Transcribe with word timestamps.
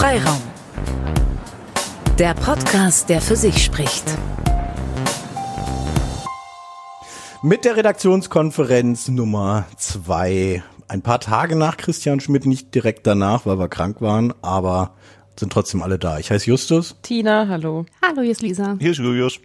Freiraum. 0.00 0.40
Der 2.18 2.32
Podcast, 2.32 3.10
der 3.10 3.20
für 3.20 3.36
sich 3.36 3.62
spricht. 3.62 4.04
Mit 7.42 7.66
der 7.66 7.76
Redaktionskonferenz 7.76 9.08
Nummer 9.08 9.66
zwei. 9.76 10.62
Ein 10.88 11.02
paar 11.02 11.20
Tage 11.20 11.54
nach 11.54 11.76
Christian 11.76 12.18
Schmidt, 12.20 12.46
nicht 12.46 12.74
direkt 12.74 13.06
danach, 13.06 13.44
weil 13.44 13.58
wir 13.58 13.68
krank 13.68 14.00
waren, 14.00 14.32
aber 14.40 14.94
sind 15.38 15.52
trotzdem 15.52 15.82
alle 15.82 15.98
da. 15.98 16.18
Ich 16.18 16.30
heiße 16.30 16.48
Justus. 16.48 16.96
Tina, 17.02 17.46
hallo. 17.46 17.84
Hallo, 18.00 18.22
hier 18.22 18.32
ist 18.32 18.40
Lisa. 18.40 18.78
Hier 18.80 18.92
ist 18.92 19.00
Julius. 19.00 19.38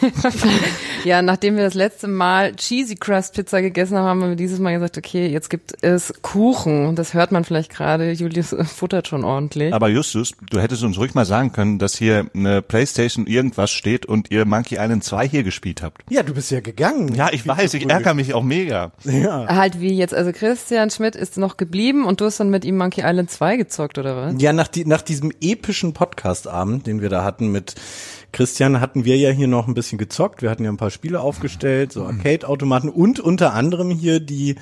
ja, 1.04 1.22
nachdem 1.22 1.56
wir 1.56 1.64
das 1.64 1.74
letzte 1.74 2.08
Mal 2.08 2.54
Cheesy 2.54 2.96
Crust 2.96 3.34
Pizza 3.34 3.62
gegessen 3.62 3.96
haben, 3.96 4.06
haben 4.06 4.28
wir 4.30 4.36
dieses 4.36 4.58
Mal 4.58 4.72
gesagt, 4.72 4.98
okay, 4.98 5.26
jetzt 5.26 5.50
gibt 5.50 5.74
es 5.82 6.12
Kuchen. 6.22 6.86
Und 6.86 6.98
das 6.98 7.14
hört 7.14 7.32
man 7.32 7.44
vielleicht 7.44 7.72
gerade. 7.72 8.12
Julius 8.12 8.54
futtert 8.64 9.08
schon 9.08 9.24
ordentlich. 9.24 9.72
Aber 9.72 9.88
Justus, 9.88 10.32
du 10.50 10.60
hättest 10.60 10.82
uns 10.82 10.98
ruhig 10.98 11.14
mal 11.14 11.24
sagen 11.24 11.52
können, 11.52 11.78
dass 11.78 11.96
hier 11.96 12.26
eine 12.34 12.62
Playstation 12.62 13.26
irgendwas 13.26 13.70
steht 13.70 14.06
und 14.06 14.30
ihr 14.30 14.44
Monkey 14.44 14.76
Island 14.76 15.04
2 15.04 15.28
hier 15.28 15.42
gespielt 15.42 15.82
habt. 15.82 16.02
Ja, 16.10 16.22
du 16.22 16.34
bist 16.34 16.50
ja 16.50 16.60
gegangen. 16.60 17.14
Ja, 17.14 17.28
ich 17.32 17.46
weiß, 17.46 17.74
ich 17.74 17.88
ärgere 17.88 18.14
mich 18.14 18.34
auch 18.34 18.42
mega. 18.42 18.92
Ja. 19.04 19.46
Halt 19.48 19.80
wie 19.80 19.96
jetzt, 19.96 20.14
also 20.14 20.32
Christian 20.32 20.90
Schmidt 20.90 21.16
ist 21.16 21.38
noch 21.38 21.56
geblieben 21.56 22.04
und 22.04 22.20
du 22.20 22.26
hast 22.26 22.40
dann 22.40 22.50
mit 22.50 22.64
ihm 22.64 22.76
Monkey 22.76 23.02
Island 23.04 23.30
2 23.30 23.56
gezockt, 23.56 23.98
oder 23.98 24.16
was? 24.16 24.34
Ja, 24.38 24.52
nach, 24.52 24.68
die, 24.68 24.84
nach 24.84 25.02
diesem 25.02 25.32
epischen 25.40 25.92
Podcast-Abend, 25.92 26.86
den 26.86 27.00
wir 27.00 27.08
da 27.08 27.24
hatten 27.24 27.52
mit 27.52 27.74
Christian 28.32 28.80
hatten 28.80 29.04
wir 29.04 29.16
ja 29.16 29.30
hier 29.30 29.48
noch 29.48 29.66
ein 29.66 29.74
bisschen 29.74 29.98
gezockt. 29.98 30.42
Wir 30.42 30.50
hatten 30.50 30.64
ja 30.64 30.70
ein 30.70 30.76
paar 30.76 30.90
Spiele 30.90 31.20
aufgestellt, 31.20 31.92
so 31.92 32.04
Arcade-Automaten 32.04 32.88
und 32.88 33.20
unter 33.20 33.54
anderem 33.54 33.90
hier 33.90 34.20
die 34.20 34.56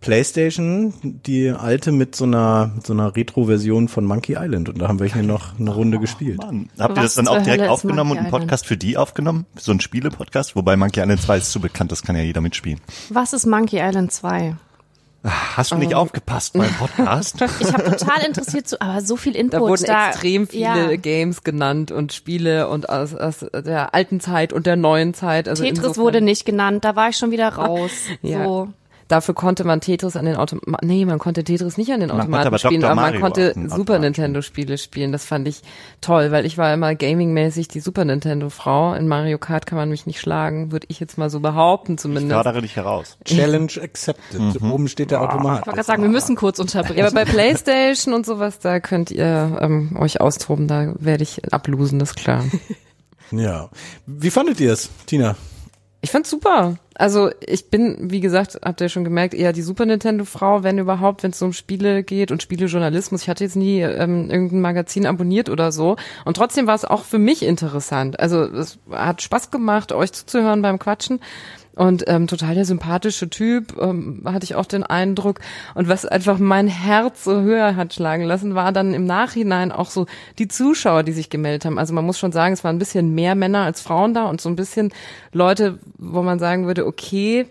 PlayStation, 0.00 0.94
die 1.02 1.50
alte 1.50 1.90
mit 1.90 2.14
so 2.14 2.24
einer 2.24 2.70
mit 2.76 2.86
so 2.86 2.92
einer 2.92 3.16
Retro-Version 3.16 3.88
von 3.88 4.04
Monkey 4.04 4.36
Island 4.38 4.68
und 4.68 4.80
da 4.80 4.88
haben 4.88 5.00
wir 5.00 5.12
hier 5.12 5.22
noch 5.22 5.58
eine 5.58 5.74
Runde 5.74 5.96
oh, 5.96 6.00
gespielt. 6.00 6.38
Mann. 6.38 6.68
Habt 6.78 6.96
ihr 6.96 7.02
das 7.02 7.14
dann 7.14 7.28
auch 7.28 7.42
direkt 7.42 7.68
aufgenommen 7.68 8.12
und 8.12 8.18
einen 8.18 8.30
Podcast 8.30 8.66
für 8.66 8.76
die 8.76 8.96
aufgenommen? 8.96 9.46
So 9.56 9.72
ein 9.72 9.80
Spiele-Podcast? 9.80 10.54
Wobei 10.54 10.76
Monkey 10.76 11.00
Island 11.00 11.22
2 11.22 11.38
ist 11.38 11.50
zu 11.50 11.60
bekannt, 11.60 11.92
das 11.92 12.02
kann 12.02 12.14
ja 12.14 12.22
jeder 12.22 12.40
mitspielen. 12.40 12.80
Was 13.08 13.32
ist 13.32 13.46
Monkey 13.46 13.80
Island 13.80 14.12
2? 14.12 14.56
Hast 15.28 15.72
du 15.72 15.76
nicht 15.76 15.94
um, 15.94 16.00
aufgepasst 16.00 16.52
beim 16.52 16.72
Podcast? 16.74 17.36
Ich 17.60 17.72
habe 17.72 17.84
total 17.96 18.22
interessiert 18.24 18.68
zu, 18.68 18.80
aber 18.80 19.00
so 19.00 19.16
viel 19.16 19.34
Input. 19.34 19.54
Da 19.54 19.60
wurden 19.60 19.84
da, 19.86 20.08
extrem 20.08 20.46
viele 20.46 20.62
ja. 20.62 20.96
Games 20.96 21.42
genannt 21.42 21.90
und 21.90 22.12
Spiele 22.12 22.68
und 22.68 22.88
aus, 22.88 23.14
aus 23.14 23.44
der 23.52 23.94
alten 23.94 24.20
Zeit 24.20 24.52
und 24.52 24.66
der 24.66 24.76
neuen 24.76 25.14
Zeit. 25.14 25.48
Also 25.48 25.62
Tetris 25.62 25.78
insofern. 25.78 26.04
wurde 26.04 26.20
nicht 26.20 26.44
genannt, 26.44 26.84
da 26.84 26.96
war 26.96 27.08
ich 27.08 27.16
schon 27.16 27.30
wieder 27.30 27.48
raus. 27.48 27.90
ja. 28.22 28.44
So. 28.44 28.68
Dafür 29.08 29.34
konnte 29.34 29.62
man 29.64 29.80
Tetris 29.80 30.16
an 30.16 30.24
den 30.24 30.36
Automaten, 30.36 30.86
nee, 30.86 31.04
man 31.04 31.18
konnte 31.18 31.44
Tetris 31.44 31.76
nicht 31.76 31.92
an 31.92 32.00
den 32.00 32.10
Automaten 32.10 32.46
aber 32.46 32.58
spielen, 32.58 32.82
aber 32.82 32.94
man 32.96 33.20
konnte 33.20 33.54
Super 33.68 34.00
Nintendo 34.00 34.42
Spiele 34.42 34.78
spielen. 34.78 35.12
Das 35.12 35.24
fand 35.24 35.46
ich 35.46 35.62
toll, 36.00 36.32
weil 36.32 36.44
ich 36.44 36.58
war 36.58 36.74
immer 36.74 36.94
gamingmäßig 36.94 37.68
die 37.68 37.80
Super 37.80 38.04
Nintendo 38.04 38.50
Frau. 38.50 38.94
In 38.94 39.06
Mario 39.06 39.38
Kart 39.38 39.66
kann 39.66 39.78
man 39.78 39.88
mich 39.88 40.06
nicht 40.06 40.20
schlagen, 40.20 40.72
würde 40.72 40.86
ich 40.90 40.98
jetzt 40.98 41.18
mal 41.18 41.30
so 41.30 41.38
behaupten 41.38 41.98
zumindest. 41.98 42.26
Ich 42.26 42.32
fordere 42.32 42.62
dich 42.62 42.74
heraus. 42.74 43.16
Challenge 43.24 43.72
accepted. 43.80 44.60
Mhm. 44.60 44.72
Oben 44.72 44.88
steht 44.88 45.12
der 45.12 45.20
Automat. 45.20 45.60
Ich 45.60 45.66
wollte 45.66 45.76
gerade 45.76 45.86
sagen, 45.86 46.02
wir 46.02 46.10
müssen 46.10 46.34
kurz 46.34 46.58
unterbrechen. 46.58 46.98
Ja, 46.98 47.06
aber 47.06 47.14
bei 47.14 47.24
Playstation 47.30 48.12
und 48.12 48.26
sowas, 48.26 48.58
da 48.58 48.80
könnt 48.80 49.12
ihr 49.12 49.58
ähm, 49.60 49.96
euch 49.98 50.20
austoben, 50.20 50.66
da 50.66 50.94
werde 50.98 51.22
ich 51.22 51.52
ablosen, 51.52 52.00
das 52.00 52.10
ist 52.10 52.16
klar. 52.16 52.44
ja. 53.30 53.70
Wie 54.06 54.30
fandet 54.30 54.58
ihr 54.58 54.72
es, 54.72 54.90
Tina? 55.06 55.36
Ich 56.06 56.12
fand's 56.12 56.30
super. 56.30 56.76
Also 56.94 57.30
ich 57.44 57.68
bin, 57.68 58.12
wie 58.12 58.20
gesagt, 58.20 58.60
habt 58.64 58.80
ihr 58.80 58.88
schon 58.88 59.02
gemerkt, 59.02 59.34
eher 59.34 59.52
die 59.52 59.62
Super 59.62 59.86
Nintendo-Frau, 59.86 60.62
wenn 60.62 60.78
überhaupt, 60.78 61.24
wenn 61.24 61.32
es 61.32 61.42
um 61.42 61.52
Spiele 61.52 62.04
geht 62.04 62.30
und 62.30 62.44
Spielejournalismus. 62.44 63.22
Ich 63.22 63.28
hatte 63.28 63.42
jetzt 63.42 63.56
nie 63.56 63.80
ähm, 63.80 64.30
irgendein 64.30 64.60
Magazin 64.60 65.04
abonniert 65.04 65.48
oder 65.48 65.72
so. 65.72 65.96
Und 66.24 66.36
trotzdem 66.36 66.68
war 66.68 66.76
es 66.76 66.84
auch 66.84 67.02
für 67.02 67.18
mich 67.18 67.42
interessant. 67.42 68.20
Also 68.20 68.44
es 68.44 68.78
hat 68.88 69.20
Spaß 69.20 69.50
gemacht, 69.50 69.90
euch 69.90 70.12
zuzuhören 70.12 70.62
beim 70.62 70.78
Quatschen. 70.78 71.18
Und 71.76 72.04
ähm, 72.06 72.26
total 72.26 72.54
der 72.54 72.64
sympathische 72.64 73.28
Typ, 73.28 73.78
ähm, 73.78 74.22
hatte 74.24 74.44
ich 74.44 74.54
auch 74.54 74.64
den 74.64 74.82
Eindruck. 74.82 75.40
Und 75.74 75.88
was 75.88 76.06
einfach 76.06 76.38
mein 76.38 76.68
Herz 76.68 77.22
so 77.22 77.42
höher 77.42 77.76
hat 77.76 77.92
schlagen 77.92 78.24
lassen, 78.24 78.54
war 78.54 78.72
dann 78.72 78.94
im 78.94 79.04
Nachhinein 79.04 79.70
auch 79.70 79.90
so 79.90 80.06
die 80.38 80.48
Zuschauer, 80.48 81.02
die 81.02 81.12
sich 81.12 81.28
gemeldet 81.28 81.66
haben. 81.66 81.78
Also 81.78 81.92
man 81.92 82.06
muss 82.06 82.18
schon 82.18 82.32
sagen, 82.32 82.54
es 82.54 82.64
waren 82.64 82.76
ein 82.76 82.80
bisschen 82.80 83.14
mehr 83.14 83.34
Männer 83.34 83.62
als 83.64 83.82
Frauen 83.82 84.14
da 84.14 84.24
und 84.24 84.40
so 84.40 84.48
ein 84.48 84.56
bisschen 84.56 84.90
Leute, 85.32 85.78
wo 85.98 86.22
man 86.22 86.38
sagen 86.38 86.66
würde, 86.66 86.86
okay, 86.86 87.46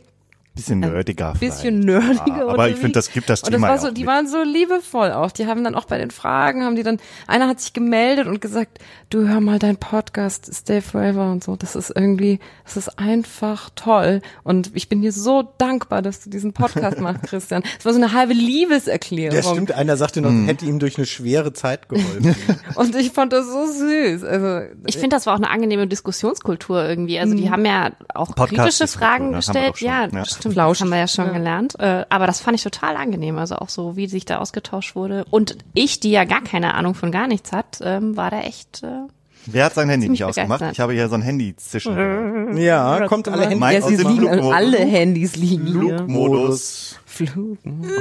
Bisschen 0.55 0.79
nerdiger. 0.79 1.33
Ein 1.33 1.39
bisschen 1.39 1.79
nerdiger. 1.81 2.37
Ja, 2.37 2.47
aber 2.47 2.69
ich 2.69 2.77
finde, 2.77 2.93
das 2.93 3.11
gibt 3.11 3.29
das 3.29 3.43
und 3.43 3.51
Thema. 3.51 3.67
Das 3.67 3.81
war 3.81 3.89
so, 3.89 3.93
die 3.93 4.07
waren 4.07 4.25
so 4.25 4.41
liebevoll 4.41 5.11
auch. 5.11 5.31
Die 5.31 5.47
haben 5.47 5.65
dann 5.65 5.75
auch 5.75 5.83
bei 5.83 5.97
den 5.97 6.11
Fragen, 6.11 6.63
haben 6.63 6.77
die 6.77 6.83
dann, 6.83 6.97
einer 7.27 7.49
hat 7.49 7.59
sich 7.59 7.73
gemeldet 7.73 8.27
und 8.27 8.39
gesagt, 8.39 8.79
du 9.09 9.27
hör 9.27 9.41
mal 9.41 9.59
dein 9.59 9.75
Podcast, 9.75 10.53
Stay 10.53 10.79
Forever 10.79 11.29
und 11.29 11.43
so. 11.43 11.57
Das 11.57 11.75
ist 11.75 11.91
irgendwie, 11.93 12.39
das 12.63 12.77
ist 12.77 12.97
einfach 12.97 13.69
toll. 13.75 14.21
Und 14.43 14.71
ich 14.75 14.87
bin 14.87 15.01
dir 15.01 15.11
so 15.11 15.43
dankbar, 15.57 16.01
dass 16.01 16.21
du 16.21 16.29
diesen 16.29 16.53
Podcast 16.53 16.99
machst, 17.01 17.23
Christian. 17.23 17.61
Es 17.77 17.83
war 17.83 17.91
so 17.91 18.01
eine 18.01 18.13
halbe 18.13 18.33
Liebeserklärung. 18.33 19.35
Ja, 19.35 19.43
stimmt. 19.43 19.73
Einer 19.73 19.97
sagte 19.97 20.21
noch, 20.21 20.29
hm. 20.29 20.45
hätte 20.45 20.65
ihm 20.65 20.79
durch 20.79 20.97
eine 20.97 21.05
schwere 21.05 21.51
Zeit 21.51 21.89
geholfen. 21.89 22.33
und 22.75 22.95
ich 22.95 23.11
fand 23.11 23.33
das 23.33 23.45
so 23.45 23.65
süß. 23.65 24.23
Also, 24.23 24.73
ich 24.85 24.95
finde, 24.95 25.17
das 25.17 25.25
war 25.25 25.33
auch 25.33 25.39
eine 25.39 25.49
angenehme 25.49 25.87
Diskussionskultur 25.87 26.81
irgendwie. 26.81 27.19
Also 27.19 27.35
die 27.35 27.45
hm. 27.45 27.51
haben 27.51 27.65
ja 27.65 27.91
auch 28.13 28.33
Podcast 28.33 28.79
kritische 28.79 28.87
Fragen 28.87 29.33
gestellt. 29.33 29.81
Ja, 29.81 30.07
ja, 30.07 30.23
stimmt. 30.51 30.55
Flausch. 30.55 30.81
Haben 30.81 30.89
wir 30.89 30.97
ja 30.97 31.07
schon 31.07 31.27
ja. 31.27 31.33
gelernt. 31.33 31.79
Äh, 31.79 32.05
aber 32.09 32.27
das 32.27 32.39
fand 32.39 32.55
ich 32.55 32.63
total 32.63 32.95
angenehm. 32.95 33.37
Also 33.37 33.55
auch 33.55 33.69
so, 33.69 33.95
wie 33.95 34.07
sich 34.07 34.25
da 34.25 34.37
ausgetauscht 34.37 34.95
wurde. 34.95 35.25
Und 35.29 35.57
ich, 35.73 35.99
die 35.99 36.11
ja 36.11 36.23
gar 36.23 36.41
keine 36.41 36.73
Ahnung 36.73 36.95
von 36.95 37.11
gar 37.11 37.27
nichts 37.27 37.51
hat, 37.51 37.79
ähm, 37.81 38.15
war 38.17 38.31
da 38.31 38.41
echt. 38.41 38.83
Äh, 38.83 39.07
Wer 39.47 39.65
hat 39.65 39.75
sein 39.75 39.89
Handy 39.89 40.09
nicht 40.09 40.23
ausgemacht? 40.23 40.63
Ich 40.71 40.79
habe 40.79 40.93
hier 40.93 41.07
so 41.07 41.15
ein 41.15 41.21
Handy 41.21 41.55
zischen. 41.55 42.57
Ja, 42.57 43.07
kommt 43.07 43.27
alle 43.27 43.47
Handys. 43.47 43.73
Ja, 43.73 43.81
sie 43.81 43.95
liegen, 43.97 44.27
alle 44.27 44.79
Handys 44.79 45.35
liegen. 45.35 45.67
Flugmodus. 45.67 46.99
Flugmodus. 47.05 47.91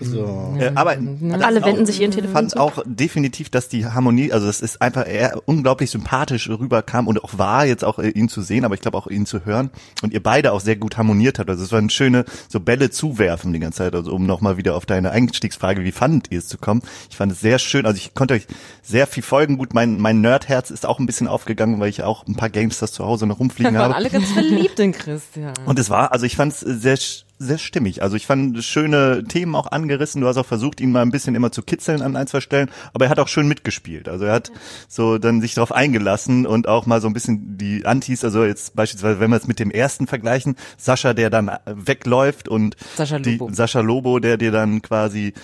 So. 0.00 0.54
Äh, 0.58 0.72
aber 0.74 0.96
alle 1.42 1.64
wenden 1.64 1.86
sich 1.86 2.00
ihren 2.00 2.10
Telefon. 2.10 2.46
Ich 2.46 2.52
fand 2.52 2.56
auch 2.58 2.82
definitiv, 2.84 3.48
dass 3.50 3.68
die 3.68 3.86
Harmonie, 3.86 4.32
also 4.32 4.46
das 4.46 4.60
ist 4.60 4.82
einfach 4.82 5.08
eher 5.08 5.40
unglaublich 5.46 5.90
sympathisch 5.90 6.48
rüberkam 6.48 7.08
und 7.08 7.22
auch 7.24 7.38
war 7.38 7.64
jetzt 7.66 7.84
auch 7.84 7.98
äh, 7.98 8.08
ihn 8.08 8.28
zu 8.28 8.42
sehen, 8.42 8.64
aber 8.64 8.74
ich 8.74 8.80
glaube 8.80 8.98
auch 8.98 9.06
ihn 9.06 9.24
zu 9.26 9.44
hören 9.44 9.70
und 10.02 10.12
ihr 10.12 10.22
beide 10.22 10.52
auch 10.52 10.60
sehr 10.60 10.76
gut 10.76 10.96
harmoniert 10.98 11.38
habt. 11.38 11.48
Also 11.48 11.64
es 11.64 11.72
war 11.72 11.78
eine 11.78 11.90
schöne 11.90 12.24
so 12.48 12.60
Bälle 12.60 12.90
zuwerfen 12.90 13.52
die 13.52 13.58
ganze 13.58 13.78
Zeit, 13.78 13.94
also 13.94 14.12
um 14.12 14.26
nochmal 14.26 14.56
wieder 14.58 14.76
auf 14.76 14.86
deine 14.86 15.10
Einstiegsfrage, 15.10 15.82
wie 15.84 15.92
fandet 15.92 16.30
ihr 16.30 16.38
es 16.38 16.48
zu 16.48 16.58
kommen? 16.58 16.82
Ich 17.10 17.16
fand 17.16 17.32
es 17.32 17.40
sehr 17.40 17.58
schön, 17.58 17.86
also 17.86 17.96
ich 17.96 18.14
konnte 18.14 18.34
euch 18.34 18.46
sehr 18.82 19.06
viel 19.06 19.22
folgen. 19.22 19.56
Gut, 19.56 19.72
mein 19.72 19.98
mein 19.98 20.20
Nerdherz 20.20 20.70
ist 20.70 20.84
auch 20.86 20.98
ein 20.98 21.06
bisschen 21.06 21.26
aufgegangen, 21.28 21.80
weil 21.80 21.88
ich 21.88 22.02
auch 22.02 22.26
ein 22.26 22.36
paar 22.36 22.50
Games 22.50 22.78
das 22.78 22.92
zu 22.92 23.04
Hause 23.04 23.26
noch 23.26 23.40
rumfliegen 23.40 23.72
Wir 23.72 23.80
waren 23.80 23.88
habe. 23.94 23.96
alle 23.96 24.10
ganz 24.10 24.30
verliebt 24.30 24.78
in 24.78 24.92
Christian. 24.92 25.54
Und 25.64 25.78
es 25.78 25.88
war, 25.90 26.12
also 26.12 26.26
ich 26.26 26.36
fand 26.36 26.52
es 26.52 26.60
sehr 26.60 26.96
sehr 27.38 27.58
stimmig. 27.58 28.02
Also 28.02 28.16
ich 28.16 28.26
fand 28.26 28.62
schöne 28.64 29.24
Themen 29.24 29.54
auch 29.54 29.70
angerissen. 29.70 30.20
Du 30.20 30.28
hast 30.28 30.36
auch 30.36 30.46
versucht, 30.46 30.80
ihn 30.80 30.92
mal 30.92 31.02
ein 31.02 31.10
bisschen 31.10 31.34
immer 31.34 31.52
zu 31.52 31.62
kitzeln 31.62 32.02
an 32.02 32.16
ein, 32.16 32.26
zwei 32.26 32.40
Stellen, 32.40 32.70
aber 32.94 33.06
er 33.06 33.10
hat 33.10 33.18
auch 33.18 33.28
schön 33.28 33.46
mitgespielt. 33.48 34.08
Also 34.08 34.24
er 34.24 34.32
hat 34.32 34.52
so 34.88 35.18
dann 35.18 35.40
sich 35.40 35.54
darauf 35.54 35.72
eingelassen 35.72 36.46
und 36.46 36.68
auch 36.68 36.86
mal 36.86 37.00
so 37.00 37.08
ein 37.08 37.12
bisschen 37.12 37.58
die 37.58 37.84
Antis, 37.84 38.24
also 38.24 38.44
jetzt 38.44 38.74
beispielsweise, 38.74 39.20
wenn 39.20 39.30
wir 39.30 39.36
es 39.36 39.46
mit 39.46 39.58
dem 39.58 39.70
ersten 39.70 40.06
vergleichen, 40.06 40.56
Sascha, 40.78 41.12
der 41.12 41.30
dann 41.30 41.50
wegläuft 41.66 42.48
und 42.48 42.76
Sascha 42.96 43.18
Lobo, 43.18 43.48
die, 43.48 43.54
Sascha 43.54 43.80
Lobo 43.80 44.18
der 44.18 44.36
dir 44.38 44.50
dann 44.50 44.82
quasi 44.82 45.34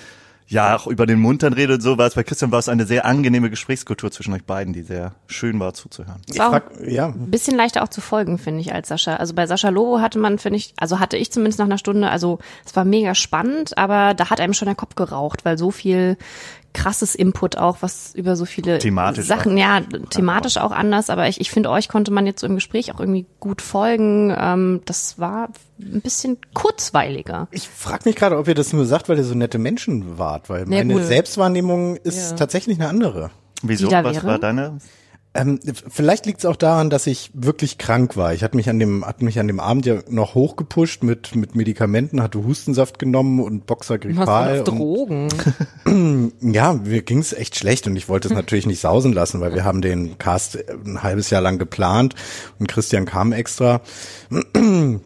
ja, 0.52 0.76
auch 0.76 0.86
über 0.86 1.06
den 1.06 1.18
Mund 1.18 1.42
dann 1.42 1.54
redet 1.54 1.82
so 1.82 1.96
war 1.96 2.06
es 2.06 2.14
bei 2.14 2.22
Christian 2.22 2.52
war 2.52 2.58
es 2.58 2.68
eine 2.68 2.84
sehr 2.84 3.06
angenehme 3.06 3.48
Gesprächskultur 3.48 4.10
zwischen 4.10 4.34
euch 4.34 4.44
beiden, 4.44 4.74
die 4.74 4.82
sehr 4.82 5.14
schön 5.26 5.58
war 5.58 5.72
zuzuhören. 5.72 6.20
Es 6.28 6.38
war 6.38 6.50
frag, 6.50 6.64
ja. 6.86 7.06
ein 7.06 7.30
bisschen 7.30 7.56
leichter 7.56 7.82
auch 7.82 7.88
zu 7.88 8.02
folgen, 8.02 8.36
finde 8.36 8.60
ich, 8.60 8.74
als 8.74 8.88
Sascha. 8.88 9.16
Also 9.16 9.32
bei 9.34 9.46
Sascha 9.46 9.70
Lobo 9.70 10.00
hatte 10.00 10.18
man, 10.18 10.38
finde 10.38 10.58
ich, 10.58 10.74
also 10.78 11.00
hatte 11.00 11.16
ich 11.16 11.32
zumindest 11.32 11.58
nach 11.58 11.66
einer 11.66 11.78
Stunde, 11.78 12.10
also 12.10 12.38
es 12.66 12.76
war 12.76 12.84
mega 12.84 13.14
spannend, 13.14 13.78
aber 13.78 14.12
da 14.12 14.28
hat 14.28 14.40
einem 14.40 14.52
schon 14.52 14.66
der 14.66 14.74
Kopf 14.74 14.94
geraucht, 14.94 15.46
weil 15.46 15.56
so 15.56 15.70
viel 15.70 16.18
krasses 16.74 17.14
Input 17.14 17.56
auch, 17.56 17.78
was 17.80 18.14
über 18.14 18.36
so 18.36 18.44
viele 18.44 18.78
thematisch 18.78 19.26
Sachen, 19.26 19.52
auch. 19.52 19.58
ja, 19.58 19.80
thematisch 20.10 20.56
auch 20.56 20.72
anders, 20.72 21.10
aber 21.10 21.28
ich, 21.28 21.40
ich 21.40 21.50
finde, 21.50 21.70
euch 21.70 21.88
konnte 21.88 22.10
man 22.10 22.26
jetzt 22.26 22.40
so 22.40 22.46
im 22.46 22.54
Gespräch 22.54 22.94
auch 22.94 23.00
irgendwie 23.00 23.26
gut 23.40 23.62
folgen. 23.62 24.34
Ähm, 24.36 24.80
das 24.84 25.18
war 25.18 25.48
ein 25.80 26.00
bisschen 26.00 26.38
kurzweiliger. 26.54 27.48
Ich 27.50 27.68
frage 27.68 28.02
mich 28.06 28.16
gerade, 28.16 28.38
ob 28.38 28.48
ihr 28.48 28.54
das 28.54 28.72
nur 28.72 28.86
sagt, 28.86 29.08
weil 29.08 29.18
ihr 29.18 29.24
so 29.24 29.34
nette 29.34 29.58
Menschen 29.58 30.18
wart, 30.18 30.48
weil 30.48 30.66
meine 30.66 30.94
ja, 30.94 31.02
Selbstwahrnehmung 31.02 31.96
ist 31.96 32.30
ja. 32.30 32.36
tatsächlich 32.36 32.78
eine 32.80 32.88
andere. 32.88 33.30
Wieso? 33.62 33.90
Was 33.90 34.16
wäre? 34.16 34.26
war 34.26 34.38
deine? 34.38 34.78
Ähm, 35.34 35.60
vielleicht 35.88 36.26
liegt 36.26 36.40
es 36.40 36.44
auch 36.44 36.56
daran, 36.56 36.90
dass 36.90 37.06
ich 37.06 37.30
wirklich 37.32 37.78
krank 37.78 38.18
war. 38.18 38.34
Ich 38.34 38.44
hatte 38.44 38.56
mich 38.56 38.68
an 38.68 38.78
dem, 38.78 39.06
hatte 39.06 39.24
mich 39.24 39.38
an 39.38 39.46
dem 39.46 39.60
Abend 39.60 39.86
ja 39.86 40.00
noch 40.10 40.34
hochgepusht 40.34 41.02
mit 41.02 41.34
mit 41.34 41.54
Medikamenten, 41.54 42.22
hatte 42.22 42.44
Hustensaft 42.44 42.98
genommen 42.98 43.40
und 43.40 43.64
Boxer 43.64 43.98
Grippal. 43.98 44.62
Drogen. 44.62 45.28
ja, 46.42 46.74
mir 46.74 47.00
ging 47.02 47.20
es 47.20 47.32
echt 47.32 47.56
schlecht 47.56 47.86
und 47.86 47.96
ich 47.96 48.10
wollte 48.10 48.28
es 48.28 48.34
natürlich 48.42 48.66
nicht 48.66 48.80
sausen 48.80 49.14
lassen, 49.14 49.40
weil 49.40 49.54
wir 49.54 49.64
haben 49.64 49.80
den 49.80 50.18
Cast 50.18 50.58
ein 50.84 51.02
halbes 51.02 51.30
Jahr 51.30 51.40
lang 51.40 51.58
geplant 51.58 52.14
und 52.58 52.68
Christian 52.68 53.06
kam 53.06 53.32
extra. 53.32 53.80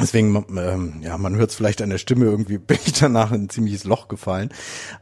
Deswegen, 0.00 0.44
ähm, 0.56 1.00
ja, 1.02 1.18
man 1.18 1.34
hört 1.36 1.50
es 1.50 1.56
vielleicht 1.56 1.82
an 1.82 1.90
der 1.90 1.98
Stimme, 1.98 2.26
irgendwie 2.26 2.58
bin 2.58 2.78
ich 2.84 2.94
danach 2.94 3.32
in 3.32 3.44
ein 3.44 3.48
ziemliches 3.48 3.84
Loch 3.84 4.08
gefallen. 4.08 4.50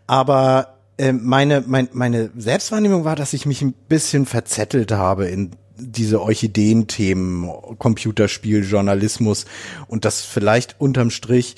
Aber 0.06 0.75
äh, 0.98 1.12
meine, 1.12 1.62
mein, 1.66 1.88
meine 1.92 2.30
Selbstwahrnehmung 2.36 3.04
war, 3.04 3.16
dass 3.16 3.32
ich 3.32 3.46
mich 3.46 3.62
ein 3.62 3.72
bisschen 3.72 4.26
verzettelt 4.26 4.92
habe 4.92 5.26
in 5.26 5.50
diese 5.78 6.22
Orchideen-Themen, 6.22 7.50
Computerspiel, 7.78 8.64
Journalismus 8.64 9.44
und 9.88 10.04
das 10.04 10.22
vielleicht 10.22 10.80
unterm 10.80 11.10
Strich 11.10 11.56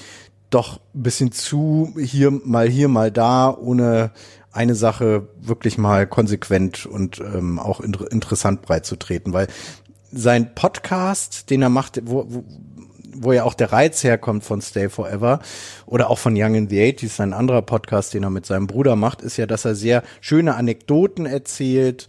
doch 0.50 0.80
ein 0.94 1.02
bisschen 1.02 1.32
zu 1.32 1.94
hier 2.00 2.30
mal 2.30 2.68
hier 2.68 2.88
mal 2.88 3.12
da, 3.12 3.50
ohne 3.54 4.12
eine 4.50 4.74
Sache 4.74 5.28
wirklich 5.40 5.78
mal 5.78 6.06
konsequent 6.06 6.86
und 6.86 7.20
ähm, 7.20 7.58
auch 7.58 7.80
inter 7.80 8.10
interessant 8.10 8.62
breit 8.62 8.86
zu 8.86 8.96
treten, 8.96 9.32
weil 9.32 9.46
sein 10.10 10.54
Podcast, 10.54 11.50
den 11.50 11.62
er 11.62 11.68
macht, 11.68 12.00
wo, 12.04 12.24
wo, 12.28 12.44
wo 13.20 13.32
ja 13.32 13.44
auch 13.44 13.54
der 13.54 13.72
Reiz 13.72 14.02
herkommt 14.04 14.44
von 14.44 14.60
Stay 14.60 14.88
Forever 14.88 15.40
oder 15.86 16.10
auch 16.10 16.18
von 16.18 16.34
Young 16.36 16.54
in 16.54 16.68
the 16.68 16.80
80s, 16.80 17.16
sein 17.16 17.32
anderer 17.32 17.62
Podcast, 17.62 18.14
den 18.14 18.22
er 18.22 18.30
mit 18.30 18.46
seinem 18.46 18.66
Bruder 18.66 18.96
macht, 18.96 19.22
ist 19.22 19.36
ja, 19.36 19.46
dass 19.46 19.64
er 19.64 19.74
sehr 19.74 20.02
schöne 20.20 20.54
Anekdoten 20.54 21.26
erzählt, 21.26 22.08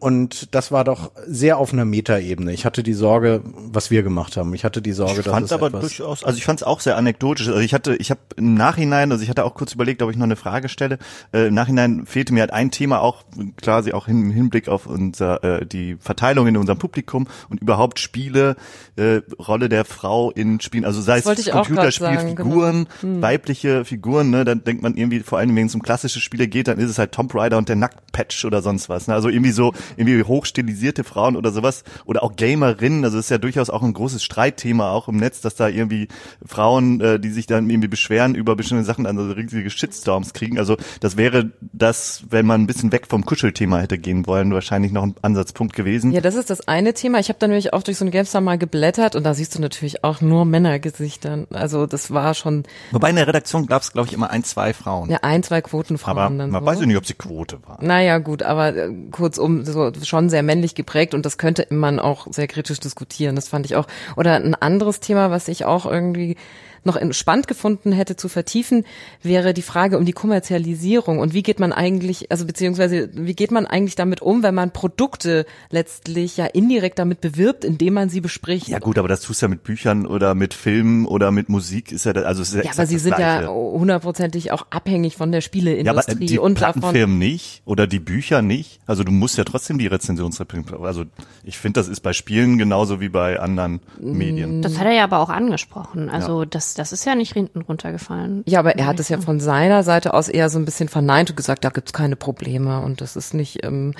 und 0.00 0.54
das 0.54 0.72
war 0.72 0.84
doch 0.84 1.12
sehr 1.26 1.58
auf 1.58 1.72
einer 1.72 1.84
Metaebene. 1.84 2.52
Ich 2.52 2.64
hatte 2.64 2.82
die 2.82 2.92
Sorge, 2.92 3.42
was 3.44 3.90
wir 3.90 4.02
gemacht 4.02 4.36
haben. 4.36 4.54
Ich 4.54 4.64
hatte 4.64 4.82
die 4.82 4.92
Sorge, 4.92 5.20
ich 5.20 5.26
fand 5.26 5.44
dass 5.44 5.50
es 5.50 5.52
aber 5.52 5.70
durchaus, 5.70 6.24
also 6.24 6.36
ich 6.36 6.44
fand 6.44 6.60
es 6.60 6.66
auch 6.66 6.80
sehr 6.80 6.96
anekdotisch. 6.96 7.48
Also 7.48 7.60
ich 7.60 7.74
hatte, 7.74 7.96
ich 7.96 8.10
habe 8.10 8.20
im 8.36 8.54
Nachhinein, 8.54 9.12
also 9.12 9.22
ich 9.22 9.30
hatte 9.30 9.44
auch 9.44 9.54
kurz 9.54 9.72
überlegt, 9.72 10.02
ob 10.02 10.10
ich 10.10 10.16
noch 10.16 10.24
eine 10.24 10.36
Frage 10.36 10.68
stelle. 10.68 10.98
Äh, 11.32 11.48
Im 11.48 11.54
Nachhinein 11.54 12.06
fehlte 12.06 12.32
mir 12.32 12.40
halt 12.40 12.52
ein 12.52 12.70
Thema 12.70 13.00
auch, 13.00 13.24
klar, 13.56 13.82
sie 13.82 13.92
auch 13.92 14.08
im 14.08 14.30
Hinblick 14.30 14.68
auf 14.68 14.86
unser 14.86 15.42
äh, 15.44 15.66
die 15.66 15.96
Verteilung 16.00 16.46
in 16.46 16.56
unserem 16.56 16.78
Publikum 16.78 17.26
und 17.48 17.60
überhaupt 17.60 17.98
Spiele, 17.98 18.56
äh, 18.96 19.20
Rolle 19.38 19.68
der 19.68 19.84
Frau 19.84 20.30
in 20.30 20.60
Spielen, 20.60 20.84
also 20.84 21.00
sei 21.00 21.18
es 21.18 21.24
Computerspielfiguren, 21.50 22.88
genau. 23.00 23.14
hm. 23.14 23.22
weibliche 23.22 23.84
Figuren, 23.84 24.30
ne, 24.30 24.44
dann 24.44 24.64
denkt 24.64 24.82
man 24.82 24.96
irgendwie 24.96 25.20
vor 25.20 25.38
allem, 25.38 25.54
wenn 25.56 25.66
es 25.66 25.74
um 25.74 25.82
klassische 25.82 26.20
Spiele 26.20 26.48
geht, 26.48 26.68
dann 26.68 26.78
ist 26.78 26.90
es 26.90 26.98
halt 26.98 27.12
Tomb 27.12 27.34
Raider 27.34 27.58
und 27.58 27.68
der 27.68 27.76
Nacktpatch 27.76 28.44
oder 28.44 28.62
sonst 28.62 28.88
was. 28.88 29.06
Ne? 29.06 29.14
Also 29.14 29.28
irgendwie 29.28 29.47
irgendwie 29.48 29.52
so 29.52 29.72
irgendwie 29.96 30.22
hochstilisierte 30.22 31.04
Frauen 31.04 31.36
oder 31.36 31.50
sowas 31.50 31.84
oder 32.04 32.22
auch 32.22 32.36
Gamerinnen, 32.36 33.04
also 33.04 33.18
ist 33.18 33.30
ja 33.30 33.38
durchaus 33.38 33.70
auch 33.70 33.82
ein 33.82 33.92
großes 33.92 34.22
Streitthema 34.22 34.90
auch 34.90 35.08
im 35.08 35.16
Netz, 35.16 35.40
dass 35.40 35.54
da 35.54 35.68
irgendwie 35.68 36.08
Frauen, 36.44 37.00
äh, 37.00 37.18
die 37.20 37.30
sich 37.30 37.46
dann 37.46 37.68
irgendwie 37.68 37.88
beschweren 37.88 38.34
über 38.34 38.56
bestimmte 38.56 38.84
Sachen, 38.84 39.06
also 39.06 39.30
riesige 39.32 39.70
Shitstorms 39.70 40.32
kriegen. 40.32 40.58
Also 40.58 40.76
das 41.00 41.16
wäre 41.16 41.50
das, 41.60 42.24
wenn 42.30 42.46
man 42.46 42.62
ein 42.62 42.66
bisschen 42.66 42.92
weg 42.92 43.06
vom 43.08 43.24
Kuschelthema 43.24 43.78
hätte 43.78 43.98
gehen 43.98 44.26
wollen, 44.26 44.52
wahrscheinlich 44.52 44.92
noch 44.92 45.02
ein 45.02 45.14
Ansatzpunkt 45.22 45.74
gewesen. 45.74 46.12
Ja, 46.12 46.20
das 46.20 46.34
ist 46.34 46.50
das 46.50 46.68
eine 46.68 46.94
Thema. 46.94 47.18
Ich 47.18 47.28
habe 47.28 47.38
dann 47.38 47.50
nämlich 47.50 47.72
auch 47.72 47.82
durch 47.82 47.96
so 47.96 48.04
ein 48.04 48.10
GameStar 48.10 48.40
mal 48.40 48.58
geblättert 48.58 49.16
und 49.16 49.24
da 49.24 49.34
siehst 49.34 49.54
du 49.54 49.60
natürlich 49.60 50.04
auch 50.04 50.20
nur 50.20 50.44
Männergesichter. 50.44 51.46
Also 51.50 51.86
das 51.86 52.10
war 52.12 52.34
schon. 52.34 52.64
Wobei 52.92 53.10
in 53.10 53.16
der 53.16 53.26
Redaktion 53.26 53.66
gab 53.66 53.82
es, 53.82 53.92
glaube 53.92 54.08
ich, 54.08 54.14
immer 54.14 54.30
ein, 54.30 54.44
zwei 54.44 54.72
Frauen. 54.72 55.10
Ja, 55.10 55.18
ein, 55.22 55.42
zwei 55.42 55.60
Quotenfrauen. 55.60 56.18
Aber 56.18 56.30
man 56.30 56.50
so. 56.50 56.66
weiß 56.66 56.80
ja 56.80 56.86
nicht, 56.86 56.96
ob 56.96 57.06
sie 57.06 57.14
Quote 57.14 57.58
war. 57.66 57.78
Naja, 57.82 58.18
gut, 58.18 58.42
aber 58.42 58.74
äh, 58.74 58.90
kurzum 59.28 59.64
so 59.64 59.92
schon 60.02 60.30
sehr 60.30 60.42
männlich 60.42 60.74
geprägt 60.74 61.12
und 61.12 61.26
das 61.26 61.36
könnte 61.36 61.66
man 61.70 61.98
auch 61.98 62.26
sehr 62.30 62.46
kritisch 62.46 62.80
diskutieren. 62.80 63.36
Das 63.36 63.48
fand 63.48 63.66
ich 63.66 63.76
auch. 63.76 63.86
Oder 64.16 64.34
ein 64.34 64.54
anderes 64.54 65.00
Thema, 65.00 65.30
was 65.30 65.48
ich 65.48 65.64
auch 65.64 65.84
irgendwie 65.84 66.36
noch 66.84 66.98
spannend 67.12 67.48
gefunden 67.48 67.92
hätte 67.92 68.16
zu 68.16 68.28
vertiefen, 68.28 68.84
wäre 69.22 69.54
die 69.54 69.62
Frage 69.62 69.98
um 69.98 70.04
die 70.04 70.12
Kommerzialisierung 70.12 71.18
und 71.18 71.34
wie 71.34 71.42
geht 71.42 71.60
man 71.60 71.72
eigentlich, 71.72 72.30
also 72.30 72.46
beziehungsweise 72.46 73.10
wie 73.12 73.34
geht 73.34 73.50
man 73.50 73.66
eigentlich 73.66 73.96
damit 73.96 74.22
um, 74.22 74.42
wenn 74.42 74.54
man 74.54 74.72
Produkte 74.72 75.46
letztlich 75.70 76.36
ja 76.36 76.46
indirekt 76.46 76.98
damit 76.98 77.20
bewirbt, 77.20 77.64
indem 77.64 77.94
man 77.94 78.08
sie 78.08 78.20
bespricht. 78.20 78.68
Ja 78.68 78.78
gut, 78.78 78.98
aber 78.98 79.08
das 79.08 79.20
tust 79.20 79.42
du 79.42 79.46
ja 79.46 79.50
mit 79.50 79.62
Büchern 79.62 80.06
oder 80.06 80.34
mit 80.34 80.54
Filmen 80.54 81.06
oder 81.06 81.30
mit 81.30 81.48
Musik 81.48 81.92
ist 81.92 82.04
ja, 82.04 82.12
also 82.12 82.42
ist 82.42 82.54
ja, 82.54 82.62
ja 82.62 82.70
aber 82.72 82.86
sie 82.86 82.98
sind 82.98 83.16
Gleiche. 83.16 83.44
ja 83.44 83.48
hundertprozentig 83.48 84.52
auch 84.52 84.66
abhängig 84.70 85.16
von 85.16 85.32
der 85.32 85.40
Spieleindustrie 85.40 85.86
ja, 85.86 85.92
aber 85.92 86.14
die 86.14 86.38
und 86.38 86.54
Plattenfirmen 86.54 87.18
nicht 87.18 87.62
oder 87.64 87.86
die 87.86 88.00
Bücher 88.00 88.42
nicht. 88.42 88.80
Also 88.86 89.04
du 89.04 89.12
musst 89.12 89.38
ja 89.38 89.44
trotzdem 89.44 89.78
die 89.78 89.86
Rezensionsrepublik. 89.86 90.80
Also 90.80 91.04
ich 91.44 91.58
finde, 91.58 91.80
das 91.80 91.88
ist 91.88 92.00
bei 92.00 92.12
Spielen 92.12 92.58
genauso 92.58 93.00
wie 93.00 93.08
bei 93.08 93.38
anderen 93.38 93.80
Medien. 94.00 94.62
Das 94.62 94.78
hat 94.78 94.86
er 94.86 94.92
ja 94.92 95.04
aber 95.04 95.18
auch 95.18 95.30
angesprochen. 95.30 96.08
Also 96.08 96.42
ja. 96.42 96.46
das 96.46 96.74
das 96.78 96.92
ist 96.92 97.04
ja 97.04 97.14
nicht 97.14 97.32
hinten 97.32 97.62
runtergefallen. 97.62 98.44
Ja, 98.46 98.60
aber 98.60 98.76
er 98.76 98.86
hat 98.86 99.00
es 99.00 99.08
ja 99.08 99.20
von 99.20 99.40
seiner 99.40 99.82
Seite 99.82 100.14
aus 100.14 100.28
eher 100.28 100.48
so 100.48 100.58
ein 100.58 100.64
bisschen 100.64 100.88
verneint 100.88 101.30
und 101.30 101.36
gesagt, 101.36 101.64
da 101.64 101.70
gibt's 101.70 101.92
keine 101.92 102.16
Probleme 102.16 102.80
und 102.80 103.00
das 103.00 103.16
ist 103.16 103.34
nicht, 103.34 103.64
ähm, 103.64 103.94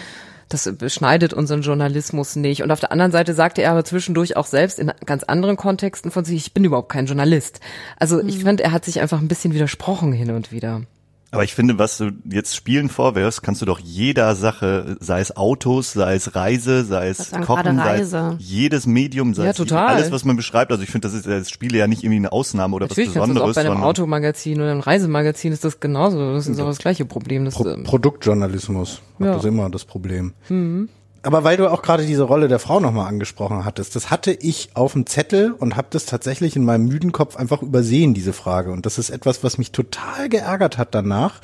das 0.49 0.71
beschneidet 0.79 1.35
unseren 1.35 1.63
Journalismus 1.63 2.37
nicht. 2.37 2.63
Und 2.63 2.71
auf 2.71 2.81
der 2.81 2.93
anderen 2.93 3.13
Seite 3.13 3.35
sagte 3.35 3.63
er 3.63 3.73
aber 3.73 3.85
zwischendurch 3.85 4.37
auch 4.37 4.47
selbst 4.47 4.79
in 4.79 4.93
ganz 5.05 5.25
anderen 5.25 5.57
Kontexten 5.57 6.11
von 6.11 6.25
sich, 6.25 6.37
ich 6.37 6.55
bin 6.55 6.65
überhaupt 6.65 6.91
kein 6.91 7.07
Journalist. 7.07 7.61
Also 7.99 8.21
ich 8.21 8.39
mhm. 8.39 8.43
finde, 8.43 8.65
er 8.65 8.73
hat 8.73 8.85
sich 8.85 9.01
einfach 9.01 9.21
ein 9.21 9.29
bisschen 9.29 9.53
widersprochen 9.53 10.13
hin 10.13 10.31
und 10.31 10.53
wieder. 10.53 10.83
Aber 11.31 11.45
ich 11.45 11.55
finde, 11.55 11.79
was 11.79 11.99
du 11.99 12.11
jetzt 12.31 12.57
Spielen 12.57 12.89
vorwirfst, 12.89 13.43
kannst 13.43 13.61
du 13.61 13.67
doch 13.67 13.79
jeder 13.79 14.35
Sache, 14.35 14.97
sei 15.01 15.21
es 15.21 15.37
Autos, 15.37 15.93
sei 15.93 16.15
es 16.15 16.35
Reise, 16.35 16.85
sei 16.85 17.09
es 17.09 17.31
Kochen, 17.31 17.77
sei 17.77 18.01
es 18.01 18.15
jedes 18.39 18.87
Medium, 18.87 19.35
sei 19.35 19.45
ja, 19.45 19.51
es 19.51 19.73
alles, 19.73 20.11
was 20.11 20.25
man 20.25 20.37
beschreibt. 20.37 20.73
Also 20.73 20.83
ich 20.83 20.91
finde, 20.91 21.07
das 21.07 21.15
ist 21.15 21.27
das 21.27 21.51
Spiele 21.51 21.79
ja 21.79 21.87
nicht 21.87 22.03
irgendwie 22.03 22.17
eine 22.17 22.33
Ausnahme 22.33 22.77
oder 22.77 22.87
Natürlich 22.87 23.11
was 23.11 23.15
Besonderes. 23.15 23.49
Natürlich, 23.49 23.59
auch 23.59 23.71
bei 23.71 23.77
einem 23.77 23.85
Automagazin 23.85 24.61
oder 24.61 24.71
einem 24.71 24.81
Reisemagazin 24.81 25.53
ist 25.53 25.65
das 25.65 25.81
genauso. 25.81 26.33
Das 26.33 26.47
ist 26.47 26.59
auch 26.61 26.67
das 26.67 26.79
gleiche 26.79 27.05
Problem. 27.05 27.45
Das, 27.45 27.55
Pro 27.55 27.77
Produktjournalismus 27.85 29.03
ja. 29.19 29.27
hat 29.27 29.37
das 29.37 29.45
immer 29.45 29.69
das 29.69 29.85
Problem. 29.85 30.33
Mhm. 30.49 30.89
Aber 31.23 31.45
weil 31.45 31.57
du 31.57 31.71
auch 31.71 31.83
gerade 31.83 32.07
diese 32.07 32.23
Rolle 32.23 32.49
der 32.49 32.59
Frau 32.59 32.81
nochmal 32.81 33.09
angesprochen 33.09 33.65
hattest, 33.65 33.97
das 33.97 34.11
hatte 34.11 34.33
ich 34.33 34.71
auf 34.75 34.93
dem 34.93 35.07
Zettel 35.07 35.53
und 35.53 35.77
habe 35.77 35.89
das 35.91 36.07
tatsächlich 36.07 36.55
in 36.57 36.65
meinem 36.65 36.87
müden 36.87 37.13
Kopf 37.13 37.37
einfach 37.37 37.63
übersehen, 37.63 38.15
diese 38.15 38.33
Frage. 38.33 38.71
Und 38.71 38.87
das 38.87 38.99
ist 38.99 39.11
etwas, 39.11 39.43
was 39.43 39.59
mich 39.59 39.73
total 39.73 40.29
geärgert 40.29 40.79
hat 40.79 40.95
danach, 40.95 41.41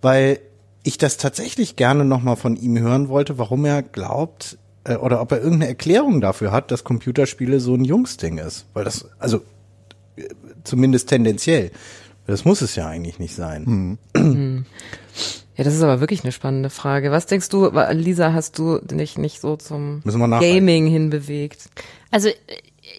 weil 0.00 0.40
ich 0.84 0.98
das 0.98 1.16
tatsächlich 1.16 1.76
gerne 1.76 2.04
nochmal 2.04 2.36
von 2.36 2.56
ihm 2.56 2.78
hören 2.78 3.08
wollte, 3.08 3.38
warum 3.38 3.64
er 3.64 3.82
glaubt, 3.82 4.56
äh, 4.84 4.96
oder 4.96 5.20
ob 5.20 5.32
er 5.32 5.38
irgendeine 5.38 5.68
Erklärung 5.68 6.20
dafür 6.20 6.52
hat, 6.52 6.70
dass 6.70 6.84
Computerspiele 6.84 7.60
so 7.60 7.74
ein 7.74 7.84
Jungsding 7.84 8.38
ist. 8.38 8.66
Weil 8.72 8.84
das, 8.84 9.08
also 9.18 9.42
äh, 10.16 10.28
zumindest 10.64 11.08
tendenziell. 11.08 11.70
Das 12.26 12.44
muss 12.44 12.60
es 12.60 12.76
ja 12.76 12.86
eigentlich 12.86 13.18
nicht 13.18 13.34
sein. 13.34 13.98
Mhm. 14.14 14.66
Ja, 15.58 15.64
das 15.64 15.74
ist 15.74 15.82
aber 15.82 15.98
wirklich 15.98 16.22
eine 16.22 16.30
spannende 16.30 16.70
Frage. 16.70 17.10
Was 17.10 17.26
denkst 17.26 17.48
du, 17.48 17.68
Lisa, 17.90 18.32
hast 18.32 18.60
du 18.60 18.78
dich 18.78 19.18
nicht 19.18 19.40
so 19.40 19.56
zum 19.56 20.02
Gaming 20.04 20.86
hinbewegt? 20.86 21.68
Also 22.12 22.28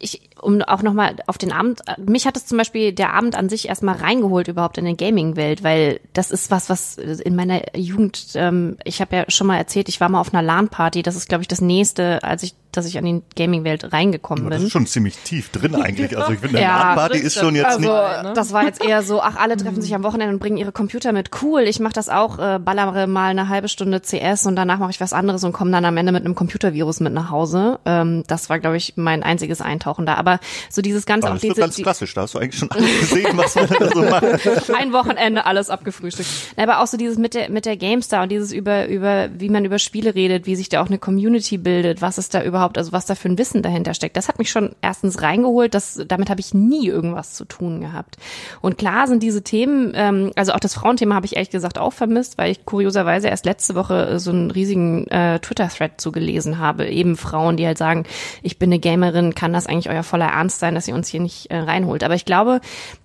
ich, 0.02 0.29
um 0.42 0.62
auch 0.62 0.82
nochmal 0.82 1.16
auf 1.28 1.38
den 1.38 1.52
Abend, 1.52 1.82
mich 1.98 2.26
hat 2.26 2.38
es 2.38 2.46
zum 2.46 2.58
Beispiel 2.58 2.94
der 2.94 3.14
Abend 3.14 3.36
an 3.36 3.50
sich 3.50 3.68
erstmal 3.68 3.96
reingeholt 3.96 4.48
überhaupt 4.48 4.78
in 4.78 4.86
die 4.86 4.98
Gaming-Welt, 4.98 5.64
weil 5.64 6.00
das 6.14 6.32
ist 6.32 6.52
was, 6.52 6.70
was 6.70 6.98
in 6.98 7.36
meiner 7.36 7.62
Jugend, 7.76 8.30
ähm, 8.36 8.78
ich 8.84 9.02
habe 9.02 9.16
ja 9.16 9.26
schon 9.28 9.48
mal 9.48 9.58
erzählt, 9.58 9.90
ich 9.90 10.00
war 10.00 10.10
mal 10.10 10.20
auf 10.20 10.34
einer 10.34 10.44
LAN-Party, 10.44 11.02
das 11.02 11.16
ist, 11.16 11.30
glaube 11.30 11.42
ich, 11.42 11.48
das 11.48 11.62
nächste, 11.62 12.24
als 12.24 12.44
ich, 12.44 12.56
dass 12.72 12.86
ich 12.86 12.98
an 12.98 13.06
die 13.06 13.22
Gaming-Welt 13.36 13.92
reingekommen 13.92 14.44
bin. 14.46 14.52
Das 14.52 14.62
ist 14.62 14.72
schon 14.72 14.86
ziemlich 14.86 15.18
tief 15.18 15.50
drin 15.50 15.76
eigentlich. 15.76 16.16
Also 16.18 16.34
ich 16.34 16.40
finde, 16.40 16.58
eine 16.58 16.68
ja, 16.68 16.78
LAN-Party 16.78 17.18
ist 17.18 17.36
schon 17.36 17.56
jetzt 17.56 17.66
also, 17.66 17.80
nicht. 17.80 18.24
Ne? 18.24 18.34
Das 18.36 18.54
war 18.54 18.64
jetzt 18.64 18.84
eher 18.84 19.02
so, 19.02 19.22
ach, 19.22 19.36
alle 19.38 19.58
treffen 19.58 19.82
sich 19.82 19.96
am 19.96 20.04
Wochenende 20.04 20.34
und 20.34 20.40
bringen 20.40 20.58
ihre 20.58 20.72
Computer 20.72 21.12
mit. 21.12 21.32
Cool, 21.42 21.62
ich 21.62 21.80
mache 21.80 21.94
das 21.94 22.10
auch, 22.10 22.38
äh, 22.38 22.60
ballere 22.60 23.08
mal 23.08 23.30
eine 23.30 23.50
halbe 23.50 23.70
Stunde 23.70 24.02
CS 24.02 24.46
und 24.46 24.56
danach 24.56 24.78
mache 24.78 24.92
ich 24.92 25.02
was 25.02 25.14
anderes 25.14 25.44
und 25.44 25.54
komme 25.54 25.72
dann 25.72 25.86
am 25.86 25.98
Ende 25.98 26.12
mit 26.12 26.24
einem 26.26 26.36
Computervirus 26.36 27.00
mit 27.00 27.14
nach 27.14 27.32
Hause. 27.32 27.80
Ähm, 27.86 28.24
das 28.28 28.50
war, 28.50 28.60
glaube 28.60 28.78
ich, 28.78 28.94
mein 28.96 29.24
einziges 29.24 29.62
Eintauchen 29.62 30.06
da. 30.06 30.16
Aber 30.16 30.29
so 30.70 30.82
dieses 30.82 31.06
ganze 31.06 31.28
aber 31.28 31.38
auch 31.38 31.40
diese, 31.42 31.56
ganz 31.56 31.76
klassisch, 31.76 32.14
da 32.14 32.22
hast 32.22 32.36
du 32.36 32.40
eigentlich 32.40 32.60
schon 32.60 32.72
alles 32.72 33.00
gesehen, 33.00 33.38
was 33.38 33.56
man 33.56 33.68
da 33.68 33.90
so 33.90 34.02
macht. 34.04 34.70
Ein 34.76 34.94
Wochenende 34.94 35.46
alles 35.46 35.70
abgefrühstückt. 35.70 36.30
Aber 36.58 36.82
auch 36.82 36.88
so 36.88 36.98
dieses 36.98 37.18
mit 37.18 37.34
der 37.34 37.50
mit 37.50 37.66
der 37.66 37.78
GameStar 37.78 38.24
und 38.24 38.30
dieses 38.30 38.52
über 38.52 38.88
über 38.88 39.30
wie 39.34 39.50
man 39.50 39.66
über 39.66 39.80
Spiele 39.80 40.16
redet, 40.16 40.46
wie 40.46 40.56
sich 40.56 40.70
da 40.70 40.82
auch 40.82 40.88
eine 40.88 41.00
Community 41.00 41.58
bildet, 41.58 42.02
was 42.02 42.18
ist 42.18 42.34
da 42.34 42.44
überhaupt, 42.44 42.78
also 42.78 42.92
was 42.92 43.06
da 43.06 43.16
für 43.16 43.30
ein 43.30 43.38
Wissen 43.38 43.62
dahinter 43.62 43.94
steckt. 43.94 44.18
Das 44.18 44.28
hat 44.28 44.40
mich 44.40 44.52
schon 44.52 44.76
erstens 44.82 45.22
reingeholt, 45.22 45.74
das 45.74 46.02
damit 46.08 46.30
habe 46.30 46.40
ich 46.40 46.54
nie 46.54 46.88
irgendwas 46.88 47.34
zu 47.34 47.46
tun 47.46 47.82
gehabt. 47.82 48.18
Und 48.62 48.78
klar 48.78 49.08
sind 49.08 49.24
diese 49.24 49.44
Themen, 49.44 49.94
ähm, 49.96 50.32
also 50.36 50.54
auch 50.54 50.60
das 50.60 50.74
Frauenthema 50.74 51.16
habe 51.16 51.26
ich 51.26 51.36
ehrlich 51.36 51.50
gesagt 51.50 51.78
auch 51.78 51.94
vermisst, 51.94 52.38
weil 52.38 52.52
ich 52.52 52.66
kurioserweise 52.66 53.28
erst 53.28 53.46
letzte 53.46 53.76
Woche 53.76 54.20
so 54.20 54.32
einen 54.32 54.52
riesigen 54.52 55.08
äh, 55.08 55.40
Twitter-Thread 55.40 56.00
zugelesen 56.00 56.60
habe, 56.60 56.88
eben 56.88 57.18
Frauen, 57.18 57.58
die 57.58 57.66
halt 57.66 57.78
sagen, 57.78 58.06
ich 58.42 58.60
bin 58.60 58.70
eine 58.70 58.80
Gamerin, 58.80 59.36
kann 59.36 59.54
das 59.54 59.68
eigentlich 59.68 59.90
euer 59.90 60.04
voller 60.04 60.19
Ernst 60.26 60.60
sein, 60.60 60.76
dass 60.76 60.88
ihr 60.88 60.96
uns 60.96 61.08
hier 61.08 61.20
nicht 61.20 61.52
äh, 61.52 61.58
reinholt. 61.58 62.04
Aber 62.04 62.16
ich 62.16 62.26
glaube, 62.26 62.62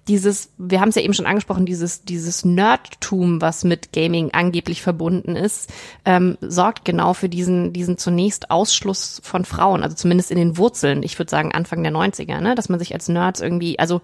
dieses, 0.08 0.50
wir 0.58 0.80
haben 0.80 0.90
es 0.90 0.96
ja 0.96 1.02
eben 1.02 1.14
schon 1.14 1.26
angesprochen, 1.26 1.64
dieses, 1.64 2.04
dieses 2.04 2.44
Nerdtum, 2.44 3.40
was 3.40 3.64
mit 3.64 3.92
Gaming 3.92 4.30
angeblich 4.32 4.82
verbunden 4.82 5.34
ist, 5.34 5.72
ähm, 6.04 6.36
sorgt 6.42 6.84
genau 6.84 7.14
für 7.14 7.28
diesen, 7.28 7.72
diesen 7.72 7.96
zunächst 7.96 8.50
Ausschluss 8.50 9.20
von 9.24 9.44
Frauen, 9.44 9.82
also 9.82 9.96
zumindest 9.96 10.30
in 10.30 10.36
den 10.36 10.58
Wurzeln, 10.58 11.02
ich 11.02 11.18
würde 11.18 11.30
sagen 11.30 11.52
Anfang 11.52 11.82
der 11.82 11.92
90er, 11.92 12.40
ne, 12.40 12.54
dass 12.54 12.68
man 12.68 12.78
sich 12.78 12.92
als 12.92 13.08
Nerds 13.08 13.40
irgendwie, 13.40 13.78
also 13.78 14.02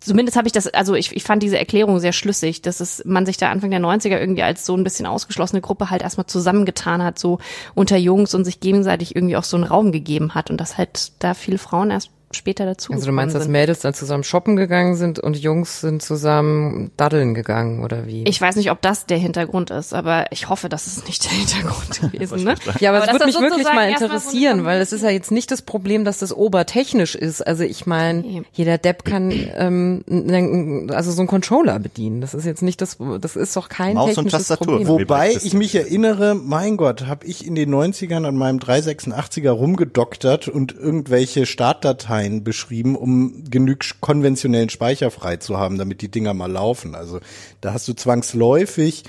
zumindest 0.00 0.36
habe 0.36 0.46
ich 0.46 0.52
das, 0.52 0.66
also 0.68 0.94
ich, 0.94 1.16
ich 1.16 1.24
fand 1.24 1.42
diese 1.42 1.58
Erklärung 1.58 1.98
sehr 1.98 2.12
schlüssig, 2.12 2.60
dass 2.60 2.80
es, 2.80 3.02
man 3.06 3.24
sich 3.24 3.38
da 3.38 3.50
Anfang 3.50 3.70
der 3.70 3.80
90er 3.80 4.18
irgendwie 4.18 4.42
als 4.42 4.66
so 4.66 4.76
ein 4.76 4.84
bisschen 4.84 5.06
ausgeschlossene 5.06 5.62
Gruppe 5.62 5.88
halt 5.88 6.02
erstmal 6.02 6.26
zusammengetan 6.26 7.02
hat, 7.02 7.18
so 7.18 7.38
unter 7.74 7.96
Jungs 7.96 8.34
und 8.34 8.44
sich 8.44 8.60
gegenseitig 8.60 9.16
irgendwie 9.16 9.36
auch 9.36 9.44
so 9.44 9.56
einen 9.56 9.64
Raum 9.64 9.92
gegeben 9.92 10.34
hat 10.34 10.50
und 10.50 10.60
dass 10.60 10.76
halt 10.76 11.12
da 11.20 11.32
viele 11.32 11.58
Frauen 11.58 11.90
erst 11.90 12.10
später 12.32 12.66
dazu. 12.66 12.92
Also 12.92 13.06
du 13.06 13.12
meinst, 13.12 13.32
sind. 13.32 13.40
dass 13.40 13.48
Mädels 13.48 13.80
dann 13.80 13.94
zusammen 13.94 14.22
shoppen 14.22 14.56
gegangen 14.56 14.96
sind 14.96 15.18
und 15.18 15.36
Jungs 15.36 15.80
sind 15.80 16.02
zusammen 16.02 16.90
daddeln 16.96 17.34
gegangen 17.34 17.82
oder 17.82 18.06
wie? 18.06 18.24
Ich 18.24 18.40
weiß 18.40 18.56
nicht, 18.56 18.70
ob 18.70 18.82
das 18.82 19.06
der 19.06 19.18
Hintergrund 19.18 19.70
ist, 19.70 19.94
aber 19.94 20.26
ich 20.30 20.48
hoffe, 20.48 20.68
das 20.68 20.86
ist 20.86 21.06
nicht 21.06 21.24
der 21.24 21.32
Hintergrund 21.32 22.00
gewesen. 22.12 22.44
Ne? 22.44 22.54
Ja, 22.80 22.90
aber, 22.90 22.98
aber 22.98 23.06
das 23.06 23.14
würde 23.14 23.26
mich 23.26 23.40
wirklich 23.40 23.66
mal 23.66 23.88
interessieren, 23.88 24.60
so 24.60 24.64
weil 24.64 24.80
es 24.80 24.92
ist 24.92 25.02
ja 25.02 25.10
jetzt 25.10 25.30
nicht 25.30 25.50
das 25.50 25.62
Problem, 25.62 26.04
dass 26.04 26.18
das 26.18 26.34
obertechnisch 26.34 27.14
ist. 27.14 27.46
Also 27.46 27.64
ich 27.64 27.86
meine, 27.86 28.44
jeder 28.52 28.76
Depp 28.76 29.04
kann 29.04 29.32
ähm, 29.56 30.90
also 30.92 31.10
so 31.12 31.22
einen 31.22 31.28
Controller 31.28 31.78
bedienen. 31.78 32.20
Das 32.20 32.34
ist 32.34 32.44
jetzt 32.44 32.62
nicht 32.62 32.80
das, 32.82 32.98
das 33.20 33.36
ist 33.36 33.56
doch 33.56 33.68
kein 33.68 33.94
Maus 33.94 34.14
technisches 34.14 34.48
Problem. 34.48 34.86
Wobei 34.86 35.32
ich 35.32 35.54
mich 35.54 35.74
erinnere, 35.74 36.34
mein 36.34 36.76
Gott, 36.76 37.06
habe 37.06 37.24
ich 37.26 37.46
in 37.46 37.54
den 37.54 37.74
90ern 37.74 38.26
an 38.26 38.36
meinem 38.36 38.58
386er 38.58 39.50
rumgedoktert 39.50 40.48
und 40.48 40.74
irgendwelche 40.74 41.46
Startdateien 41.46 42.17
beschrieben, 42.44 42.96
um 42.96 43.44
genug 43.50 43.78
konventionellen 44.00 44.70
Speicher 44.70 45.10
frei 45.10 45.36
zu 45.36 45.58
haben, 45.58 45.78
damit 45.78 46.02
die 46.02 46.10
Dinger 46.10 46.34
mal 46.34 46.50
laufen. 46.50 46.94
Also 46.94 47.20
da 47.60 47.72
hast 47.72 47.88
du 47.88 47.94
zwangsläufig 47.94 49.04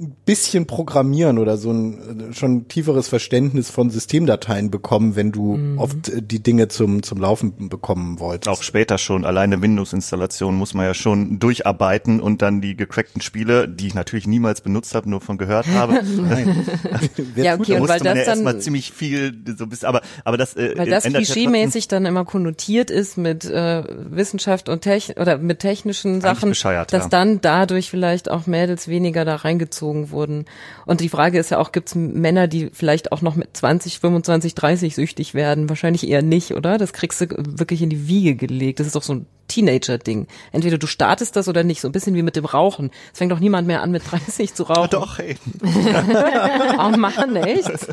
ein 0.00 0.16
bisschen 0.24 0.66
programmieren 0.66 1.38
oder 1.38 1.56
so 1.56 1.72
ein 1.72 2.32
schon 2.32 2.68
tieferes 2.68 3.08
Verständnis 3.08 3.70
von 3.70 3.90
Systemdateien 3.90 4.70
bekommen, 4.70 5.16
wenn 5.16 5.32
du 5.32 5.56
mhm. 5.56 5.78
oft 5.78 6.08
äh, 6.08 6.22
die 6.22 6.42
Dinge 6.42 6.68
zum 6.68 7.02
zum 7.02 7.20
Laufen 7.20 7.68
bekommen 7.68 8.20
wolltest. 8.20 8.48
Auch 8.48 8.62
später 8.62 8.98
schon. 8.98 9.24
Alleine 9.24 9.60
Windows-Installation 9.60 10.54
muss 10.54 10.74
man 10.74 10.86
ja 10.86 10.94
schon 10.94 11.38
durcharbeiten 11.38 12.20
und 12.20 12.42
dann 12.42 12.60
die 12.60 12.76
gecrackten 12.76 13.20
Spiele, 13.20 13.68
die 13.68 13.88
ich 13.88 13.94
natürlich 13.94 14.26
niemals 14.26 14.60
benutzt 14.60 14.94
habe, 14.94 15.10
nur 15.10 15.20
von 15.20 15.38
gehört 15.38 15.66
habe. 15.74 15.94
Nein. 16.04 16.66
ja, 17.36 17.54
okay, 17.54 17.74
da 17.74 17.78
musste 17.78 17.78
weil 17.78 17.86
man 17.86 17.88
das 17.88 18.00
ja 18.00 18.14
erstmal 18.14 18.60
ziemlich 18.60 18.92
viel 18.92 19.36
so 19.58 19.66
bis, 19.66 19.84
aber 19.84 20.02
aber 20.24 20.36
das 20.36 20.56
äh, 20.56 20.74
weil 20.76 20.88
das 20.88 21.04
klischeemäßig 21.04 21.88
dann 21.88 22.06
immer 22.06 22.24
konnotiert 22.24 22.90
ist 22.90 23.18
mit 23.18 23.44
äh, 23.44 23.82
Wissenschaft 24.10 24.68
und 24.68 24.82
Technik 24.82 25.18
oder 25.18 25.38
mit 25.38 25.58
technischen 25.60 26.20
Sachen, 26.20 26.50
dass 26.50 26.64
ja. 26.64 27.08
dann 27.08 27.40
dadurch 27.40 27.90
vielleicht 27.90 28.30
auch 28.30 28.46
Mädels 28.46 28.88
weniger 28.88 29.24
da 29.24 29.36
reingezogen 29.36 29.87
erzogen 29.88 30.10
wurden. 30.10 30.44
Und 30.86 31.00
die 31.00 31.08
Frage 31.08 31.38
ist 31.38 31.50
ja 31.50 31.58
auch, 31.58 31.72
gibt 31.72 31.88
es 31.88 31.94
Männer, 31.94 32.48
die 32.48 32.70
vielleicht 32.72 33.12
auch 33.12 33.22
noch 33.22 33.36
mit 33.36 33.56
20, 33.56 34.00
25, 34.00 34.54
30 34.54 34.94
süchtig 34.94 35.34
werden? 35.34 35.68
Wahrscheinlich 35.68 36.08
eher 36.08 36.22
nicht, 36.22 36.54
oder? 36.54 36.78
Das 36.78 36.92
kriegst 36.92 37.20
du 37.20 37.26
wirklich 37.30 37.82
in 37.82 37.90
die 37.90 38.08
Wiege 38.08 38.36
gelegt. 38.36 38.80
Das 38.80 38.86
ist 38.86 38.96
doch 38.96 39.02
so 39.02 39.14
ein 39.14 39.26
Teenager-Ding. 39.48 40.26
Entweder 40.52 40.78
du 40.78 40.86
startest 40.86 41.36
das 41.36 41.48
oder 41.48 41.64
nicht, 41.64 41.80
so 41.80 41.88
ein 41.88 41.92
bisschen 41.92 42.14
wie 42.14 42.22
mit 42.22 42.36
dem 42.36 42.44
Rauchen. 42.44 42.90
Es 43.12 43.18
fängt 43.18 43.32
doch 43.32 43.40
niemand 43.40 43.66
mehr 43.66 43.82
an, 43.82 43.90
mit 43.90 44.02
30 44.10 44.54
zu 44.54 44.64
rauchen. 44.64 44.90
doch, 44.90 45.18
ey. 45.18 45.36
oh 46.78 46.96
Mann, 46.96 47.36
echt? 47.36 47.68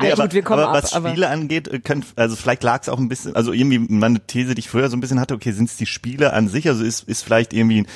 nee, 0.00 0.12
aber, 0.12 0.24
gut, 0.24 0.34
wir 0.34 0.42
kommen 0.42 0.62
aber 0.62 0.76
ab, 0.76 0.82
was 0.82 0.92
Spiele 0.92 1.28
angeht, 1.28 1.68
äh, 1.68 1.78
können, 1.78 2.04
also 2.16 2.36
vielleicht 2.36 2.62
lag 2.62 2.82
es 2.82 2.88
auch 2.88 2.98
ein 2.98 3.08
bisschen, 3.08 3.36
also 3.36 3.52
irgendwie 3.52 3.78
meine 3.78 4.20
These, 4.20 4.54
die 4.54 4.60
ich 4.60 4.68
früher 4.68 4.88
so 4.90 4.96
ein 4.96 5.00
bisschen 5.00 5.20
hatte, 5.20 5.34
okay, 5.34 5.52
sind 5.52 5.68
es 5.68 5.76
die 5.76 5.86
Spiele 5.86 6.32
an 6.32 6.48
sich, 6.48 6.68
also 6.68 6.84
ist, 6.84 7.08
ist 7.08 7.22
vielleicht 7.22 7.52
irgendwie, 7.52 7.86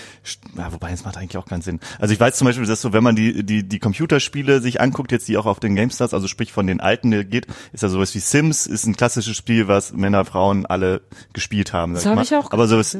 ja, 0.56 0.72
wobei, 0.72 0.92
es 0.92 1.04
macht 1.04 1.16
eigentlich 1.16 1.36
auch 1.36 1.46
keinen 1.46 1.62
Sinn. 1.62 1.80
Also 1.98 2.14
ich 2.14 2.20
weiß 2.20 2.36
zum 2.36 2.46
Beispiel, 2.46 2.66
dass 2.66 2.80
so, 2.80 2.92
wenn 2.92 3.02
man 3.02 3.16
die, 3.16 3.44
die, 3.44 3.68
die 3.68 3.78
Computerspiele 3.78 4.60
sich 4.60 4.80
anguckt, 4.80 5.12
jetzt 5.12 5.28
die 5.28 5.36
auch 5.36 5.46
auf 5.46 5.60
den 5.60 5.74
GameStars, 5.74 6.14
also 6.14 6.28
sprich 6.28 6.52
von 6.52 6.66
den 6.66 6.80
alten 6.80 7.28
geht, 7.28 7.46
ist 7.72 7.82
ja 7.82 7.88
sowas 7.88 8.14
wie 8.14 8.20
Sims, 8.20 8.66
ist 8.66 8.86
ein 8.86 8.96
klassisches 8.96 9.36
Spiel, 9.36 9.68
was 9.68 9.92
Männer, 9.92 10.24
Frauen 10.24 10.66
alle 10.66 11.00
gespielt 11.32 11.72
haben. 11.72 11.94
Das 11.94 12.06
habe 12.06 12.22
ich 12.22 12.34
auch 12.34 12.50
aber 12.50 12.67
so 12.68 12.78
was, 12.78 12.96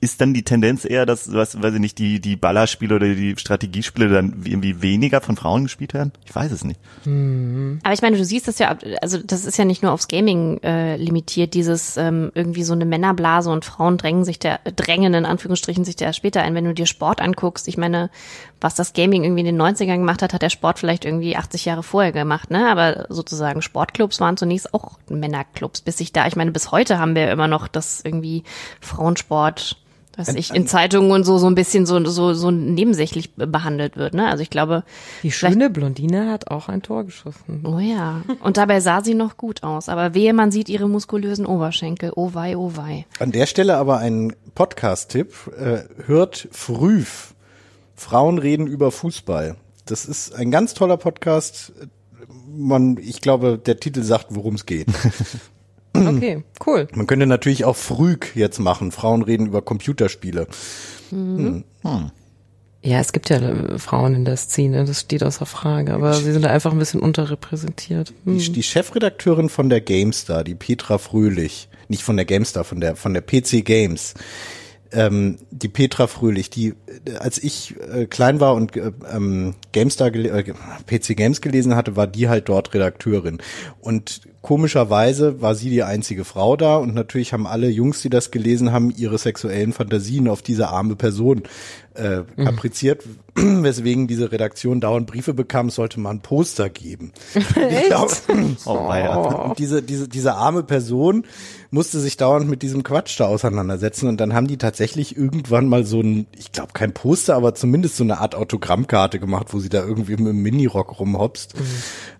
ist 0.00 0.20
dann 0.20 0.34
die 0.34 0.42
Tendenz 0.44 0.84
eher, 0.84 1.06
dass, 1.06 1.32
was, 1.32 1.60
weiß 1.60 1.74
ich 1.74 1.80
nicht, 1.80 1.98
die, 1.98 2.20
die 2.20 2.36
Ballerspiele 2.36 2.94
oder 2.94 3.06
die 3.06 3.34
Strategiespiele 3.36 4.08
dann 4.08 4.42
irgendwie 4.44 4.82
weniger 4.82 5.20
von 5.20 5.36
Frauen 5.36 5.64
gespielt 5.64 5.94
werden? 5.94 6.12
Ich 6.24 6.34
weiß 6.34 6.52
es 6.52 6.64
nicht. 6.64 6.80
Mhm. 7.04 7.80
Aber 7.82 7.94
ich 7.94 8.02
meine, 8.02 8.16
du 8.16 8.24
siehst 8.24 8.48
das 8.48 8.58
ja, 8.58 8.76
also 9.00 9.18
das 9.18 9.44
ist 9.44 9.56
ja 9.56 9.64
nicht 9.64 9.82
nur 9.82 9.92
aufs 9.92 10.08
Gaming 10.08 10.62
äh, 10.62 10.96
limitiert, 10.96 11.54
dieses 11.54 11.96
ähm, 11.96 12.30
irgendwie 12.34 12.64
so 12.64 12.72
eine 12.72 12.84
Männerblase 12.84 13.50
und 13.50 13.64
Frauen 13.64 13.98
drängen 13.98 14.24
sich 14.24 14.38
der, 14.38 14.60
drängen 14.76 15.14
in 15.14 15.24
Anführungsstrichen 15.24 15.84
sich 15.84 15.96
der 15.96 16.12
später 16.12 16.42
ein. 16.42 16.54
Wenn 16.54 16.64
du 16.64 16.74
dir 16.74 16.86
Sport 16.86 17.20
anguckst, 17.20 17.68
ich 17.68 17.76
meine, 17.76 18.10
was 18.62 18.74
das 18.74 18.92
Gaming 18.92 19.24
irgendwie 19.24 19.40
in 19.40 19.46
den 19.46 19.60
90ern 19.60 19.98
gemacht 19.98 20.22
hat, 20.22 20.32
hat 20.32 20.42
der 20.42 20.50
Sport 20.50 20.78
vielleicht 20.78 21.04
irgendwie 21.04 21.36
80 21.36 21.64
Jahre 21.64 21.82
vorher 21.82 22.12
gemacht, 22.12 22.50
ne? 22.50 22.68
Aber 22.70 23.06
sozusagen 23.08 23.62
Sportclubs 23.62 24.20
waren 24.20 24.36
zunächst 24.36 24.72
auch 24.74 24.98
Männerclubs, 25.08 25.80
bis 25.82 25.98
sich 25.98 26.12
da, 26.12 26.26
ich 26.26 26.36
meine, 26.36 26.52
bis 26.52 26.70
heute 26.70 26.98
haben 26.98 27.14
wir 27.14 27.30
immer 27.30 27.48
noch 27.48 27.68
das 27.68 28.02
irgendwie 28.04 28.44
Frauensport 28.80 29.76
dass 30.16 30.28
ich 30.28 30.54
in 30.54 30.66
Zeitungen 30.66 31.10
und 31.10 31.24
so 31.24 31.38
so 31.38 31.46
ein 31.46 31.54
bisschen 31.54 31.86
so 31.86 32.04
so 32.04 32.34
so 32.34 32.50
nebensächlich 32.50 33.34
behandelt 33.34 33.96
wird, 33.96 34.14
ne? 34.14 34.28
Also 34.28 34.42
ich 34.42 34.50
glaube, 34.50 34.84
die 35.22 35.32
schöne 35.32 35.70
Blondine 35.70 36.30
hat 36.30 36.50
auch 36.50 36.68
ein 36.68 36.82
Tor 36.82 37.04
geschossen. 37.04 37.64
Oh 37.64 37.78
ja, 37.78 38.22
und 38.40 38.56
dabei 38.56 38.80
sah 38.80 39.02
sie 39.02 39.14
noch 39.14 39.36
gut 39.36 39.62
aus, 39.62 39.88
aber 39.88 40.14
wehe 40.14 40.34
man 40.34 40.52
sieht 40.52 40.68
ihre 40.68 40.88
muskulösen 40.88 41.46
Oberschenkel. 41.46 42.12
Oh 42.14 42.34
wei, 42.34 42.56
oh 42.56 42.72
wei. 42.76 43.06
An 43.18 43.32
der 43.32 43.46
Stelle 43.46 43.76
aber 43.76 43.98
ein 43.98 44.34
Podcast 44.54 45.10
Tipp, 45.10 45.34
äh, 45.58 45.84
hört 46.06 46.48
früh 46.52 47.04
Frauen 48.02 48.38
reden 48.38 48.66
über 48.66 48.90
Fußball. 48.90 49.56
Das 49.86 50.04
ist 50.04 50.34
ein 50.34 50.50
ganz 50.50 50.74
toller 50.74 50.96
Podcast. 50.96 51.72
Man, 52.46 52.98
ich 52.98 53.20
glaube, 53.20 53.58
der 53.58 53.78
Titel 53.78 54.02
sagt, 54.02 54.26
worum 54.30 54.56
es 54.56 54.66
geht. 54.66 54.88
Okay, 55.94 56.42
cool. 56.66 56.88
Man 56.94 57.06
könnte 57.06 57.26
natürlich 57.26 57.66
auch 57.66 57.76
Früg 57.76 58.34
jetzt 58.34 58.58
machen. 58.58 58.92
Frauen 58.92 59.20
reden 59.20 59.46
über 59.46 59.60
Computerspiele. 59.60 60.46
Mhm. 61.10 61.64
Hm. 61.82 62.10
Ja, 62.82 62.98
es 62.98 63.12
gibt 63.12 63.28
ja 63.28 63.36
äh, 63.36 63.78
Frauen 63.78 64.14
in 64.14 64.24
der 64.24 64.36
Szene, 64.36 64.84
das 64.84 65.00
steht 65.00 65.22
außer 65.22 65.46
Frage, 65.46 65.92
aber 65.92 66.14
sie 66.14 66.32
sind 66.32 66.46
einfach 66.46 66.72
ein 66.72 66.78
bisschen 66.78 67.00
unterrepräsentiert. 67.00 68.12
Hm. 68.24 68.38
Die, 68.38 68.52
die, 68.52 68.62
Chefredakteurin 68.62 69.48
von 69.48 69.68
der 69.68 69.82
GameStar, 69.82 70.42
die 70.42 70.54
Petra 70.54 70.98
Fröhlich, 70.98 71.68
nicht 71.88 72.02
von 72.02 72.16
der 72.16 72.24
GameStar, 72.24 72.64
von 72.64 72.80
der 72.80 72.96
von 72.96 73.14
der 73.14 73.22
PC 73.22 73.64
Games, 73.64 74.14
ähm, 74.92 75.38
die 75.50 75.68
Petra 75.68 76.06
Fröhlich, 76.06 76.50
die, 76.50 76.74
äh, 77.06 77.16
als 77.18 77.42
ich 77.42 77.74
äh, 77.92 78.06
klein 78.06 78.40
war 78.40 78.54
und 78.54 78.76
äh, 78.76 78.92
ähm, 79.12 79.54
GameStar, 79.72 80.14
äh, 80.14 80.54
PC 80.86 81.16
Games 81.16 81.40
gelesen 81.40 81.74
hatte, 81.74 81.96
war 81.96 82.06
die 82.06 82.28
halt 82.28 82.48
dort 82.48 82.74
Redakteurin. 82.74 83.38
Und 83.80 84.22
komischerweise 84.42 85.40
war 85.40 85.54
sie 85.54 85.70
die 85.70 85.84
einzige 85.84 86.24
Frau 86.24 86.56
da 86.56 86.76
und 86.76 86.94
natürlich 86.94 87.32
haben 87.32 87.46
alle 87.46 87.68
Jungs, 87.68 88.02
die 88.02 88.10
das 88.10 88.30
gelesen 88.30 88.72
haben, 88.72 88.92
ihre 88.94 89.16
sexuellen 89.16 89.72
Fantasien 89.72 90.28
auf 90.28 90.42
diese 90.42 90.68
arme 90.68 90.96
Person 90.96 91.44
äh, 91.94 92.22
kapriziert, 92.42 93.04
mhm. 93.34 93.62
weswegen 93.64 94.06
diese 94.06 94.32
Redaktion 94.32 94.80
dauernd 94.80 95.06
Briefe 95.06 95.34
bekam, 95.34 95.70
sollte 95.70 96.00
man 96.00 96.20
Poster 96.20 96.70
geben. 96.70 97.12
ich 97.34 97.86
glaub, 97.86 98.10
oh, 98.66 98.90
oh. 98.90 99.54
diese, 99.58 99.82
diese, 99.82 100.08
diese 100.08 100.34
arme 100.34 100.62
Person 100.62 101.24
musste 101.70 102.00
sich 102.00 102.16
dauernd 102.16 102.48
mit 102.48 102.62
diesem 102.62 102.82
Quatsch 102.82 103.18
da 103.18 103.26
auseinandersetzen 103.26 104.08
und 104.08 104.20
dann 104.20 104.34
haben 104.34 104.46
die 104.46 104.58
tatsächlich 104.58 105.16
irgendwann 105.16 105.68
mal 105.68 105.84
so 105.84 106.00
ein, 106.00 106.26
ich 106.36 106.52
glaube 106.52 106.72
kein 106.72 106.92
Poster, 106.92 107.34
aber 107.34 107.54
zumindest 107.54 107.96
so 107.96 108.04
eine 108.04 108.18
Art 108.18 108.34
Autogrammkarte 108.34 109.18
gemacht, 109.18 109.48
wo 109.50 109.58
sie 109.58 109.68
da 109.68 109.82
irgendwie 109.82 110.16
mit 110.16 110.28
dem 110.28 110.42
Minirock 110.42 110.98
rumhopst. 110.98 111.54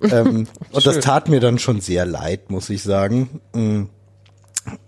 Mhm. 0.00 0.08
Ähm, 0.10 0.46
und 0.72 0.86
das 0.86 1.00
tat 1.00 1.28
mir 1.28 1.40
dann 1.40 1.58
schon 1.58 1.80
sehr 1.80 2.06
leid, 2.12 2.50
muss 2.50 2.70
ich 2.70 2.82
sagen. 2.82 3.40
Mhm. 3.54 3.88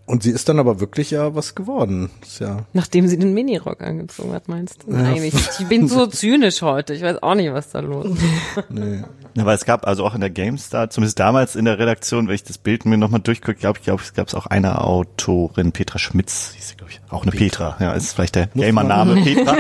Und 0.07 0.23
sie 0.23 0.31
ist 0.31 0.49
dann 0.49 0.61
aber 0.61 0.79
wirklich 0.79 1.11
ja 1.11 1.35
was 1.35 1.55
geworden. 1.57 2.11
Ist 2.23 2.39
ja 2.39 2.65
Nachdem 2.75 3.09
sie 3.09 3.19
den 3.19 3.35
Minirock 3.35 3.83
angezogen 3.83 4.33
hat, 4.33 4.47
meinst 4.49 4.85
du? 4.85 4.93
Ja. 4.93 4.99
Eigentlich. 4.99 5.35
Ich 5.59 5.67
bin 5.67 5.89
so 5.89 6.07
zynisch 6.21 6.63
heute. 6.63 6.95
Ich 6.95 7.03
weiß 7.03 7.23
auch 7.23 7.35
nicht, 7.35 7.53
was 7.53 7.71
da 7.71 7.81
los 7.81 8.07
ist. 8.07 8.71
Nee. 8.71 9.03
Weil 9.35 9.57
es 9.57 9.65
gab 9.65 9.85
also 9.87 10.05
auch 10.05 10.15
in 10.15 10.21
der 10.21 10.31
GameStar, 10.31 10.91
zumindest 10.91 11.19
damals 11.19 11.57
in 11.57 11.65
der 11.65 11.79
Redaktion, 11.79 12.29
wenn 12.29 12.35
ich 12.37 12.45
das 12.45 12.59
Bild 12.59 12.85
mir 12.85 12.99
nochmal 12.99 13.21
durchgucke, 13.21 13.59
glaube 13.59 13.79
ich, 13.81 13.85
glaube 13.85 14.03
es 14.03 14.15
gab 14.15 14.33
auch 14.35 14.47
eine 14.47 14.81
Autorin, 14.81 15.73
Petra 15.73 15.99
Schmitz, 15.99 16.53
hieß 16.55 16.69
sie, 16.69 16.77
glaube 16.77 16.93
ich. 16.93 17.01
Auch 17.11 17.23
eine 17.23 17.33
Petra. 17.33 17.71
Petra. 17.73 17.85
Ja, 17.85 17.93
ist 17.95 18.13
vielleicht 18.13 18.37
der 18.37 18.47
Gamer-Name 18.49 19.17
Petra. 19.25 19.57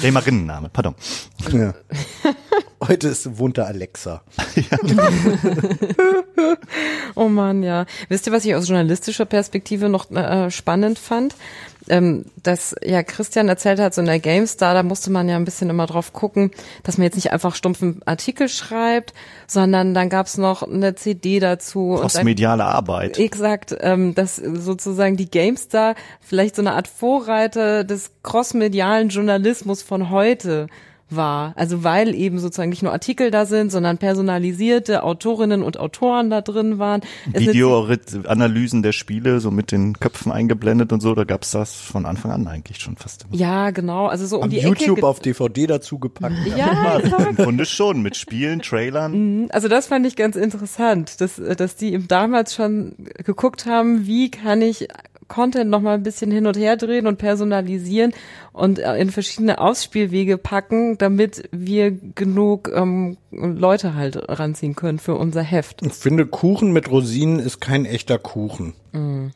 Gamerinnenname, 0.00 0.70
pardon. 0.70 0.94
Ja. 1.52 1.74
Heute 2.86 3.08
ist, 3.08 3.28
da 3.54 3.64
Alexa. 3.64 4.22
Ja. 4.54 4.78
oh 7.14 7.28
man, 7.28 7.62
ja. 7.62 7.86
Wisst 8.08 8.26
ihr, 8.26 8.32
was 8.32 8.44
ich 8.44 8.54
aus 8.54 8.68
journalistischer 8.68 9.24
Perspektive 9.24 9.88
noch 9.88 10.10
äh, 10.10 10.50
spannend 10.50 10.98
fand? 10.98 11.34
ähm, 11.88 12.24
dass 12.42 12.74
ja 12.84 13.02
Christian 13.02 13.48
erzählt 13.48 13.80
hat, 13.80 13.94
so 13.94 14.00
in 14.00 14.06
der 14.06 14.20
GameStar, 14.20 14.74
da 14.74 14.82
musste 14.82 15.10
man 15.10 15.28
ja 15.28 15.36
ein 15.36 15.44
bisschen 15.44 15.70
immer 15.70 15.86
drauf 15.86 16.12
gucken, 16.12 16.50
dass 16.82 16.98
man 16.98 17.04
jetzt 17.04 17.16
nicht 17.16 17.32
einfach 17.32 17.54
stumpfen 17.54 18.00
Artikel 18.04 18.48
schreibt, 18.48 19.14
sondern 19.46 19.94
dann 19.94 20.08
gab's 20.08 20.38
noch 20.38 20.62
eine 20.62 20.94
CD 20.94 21.40
dazu. 21.40 21.98
Postmediale 22.00 22.64
Arbeit. 22.64 23.18
Exakt, 23.18 23.76
ähm, 23.80 24.14
dass 24.14 24.36
sozusagen 24.36 25.16
die 25.16 25.30
GameStar 25.30 25.94
vielleicht 26.20 26.56
so 26.56 26.62
eine 26.62 26.72
Art 26.72 26.88
Vorreiter 26.88 27.84
des 27.84 28.10
crossmedialen 28.22 29.08
Journalismus 29.08 29.82
von 29.82 30.10
heute 30.10 30.68
war. 31.10 31.52
Also 31.56 31.84
weil 31.84 32.14
eben 32.14 32.38
sozusagen 32.38 32.70
nicht 32.70 32.82
nur 32.82 32.92
Artikel 32.92 33.30
da 33.30 33.46
sind, 33.46 33.70
sondern 33.70 33.98
personalisierte 33.98 35.02
Autorinnen 35.02 35.62
und 35.62 35.78
Autoren 35.78 36.30
da 36.30 36.40
drin 36.40 36.78
waren. 36.78 37.02
Videoanalysen 37.32 38.82
der 38.82 38.92
Spiele, 38.92 39.40
so 39.40 39.50
mit 39.50 39.72
den 39.72 39.98
Köpfen 39.98 40.32
eingeblendet 40.32 40.92
und 40.92 41.00
so, 41.00 41.14
da 41.14 41.24
gab's 41.24 41.50
das 41.50 41.74
von 41.74 42.06
Anfang 42.06 42.32
an 42.32 42.46
eigentlich 42.46 42.80
schon 42.80 42.96
fast 42.96 43.24
immer. 43.24 43.34
Ja, 43.34 43.70
genau. 43.70 44.06
Also 44.06 44.26
so 44.26 44.38
um 44.38 44.44
Am 44.44 44.50
die 44.50 44.60
YouTube 44.60 44.98
Ecke 44.98 45.06
auf 45.06 45.20
DVD 45.20 45.66
dazu 45.66 45.98
gepackt. 45.98 46.36
Ja, 46.56 46.98
Im 46.98 47.36
Grunde 47.36 47.66
schon, 47.66 48.02
mit 48.02 48.16
Spielen, 48.16 48.60
Trailern. 48.60 49.12
Mhm. 49.42 49.48
Also 49.50 49.68
das 49.68 49.86
fand 49.86 50.06
ich 50.06 50.16
ganz 50.16 50.36
interessant, 50.36 51.20
dass, 51.20 51.36
dass 51.36 51.76
die 51.76 51.92
eben 51.92 52.08
damals 52.08 52.54
schon 52.54 52.94
geguckt 53.24 53.66
haben, 53.66 54.06
wie 54.06 54.30
kann 54.30 54.62
ich 54.62 54.88
Content 55.28 55.70
noch 55.70 55.80
mal 55.80 55.94
ein 55.94 56.02
bisschen 56.02 56.30
hin 56.30 56.46
und 56.46 56.56
her 56.56 56.76
drehen 56.76 57.06
und 57.06 57.18
personalisieren 57.18 58.12
und 58.52 58.78
äh, 58.78 58.96
in 58.96 59.10
verschiedene 59.10 59.60
Ausspielwege 59.60 60.38
packen, 60.38 60.98
damit 60.98 61.48
wir 61.52 61.90
genug 61.90 62.70
ähm, 62.74 63.18
Leute 63.30 63.94
halt 63.94 64.18
ranziehen 64.28 64.74
können 64.74 64.98
für 64.98 65.14
unser 65.14 65.42
Heft. 65.42 65.82
Ich 65.82 65.92
finde, 65.92 66.26
Kuchen 66.26 66.72
mit 66.72 66.90
Rosinen 66.90 67.38
ist 67.38 67.60
kein 67.60 67.84
echter 67.84 68.18
Kuchen. 68.18 68.74
Mm. 68.92 69.28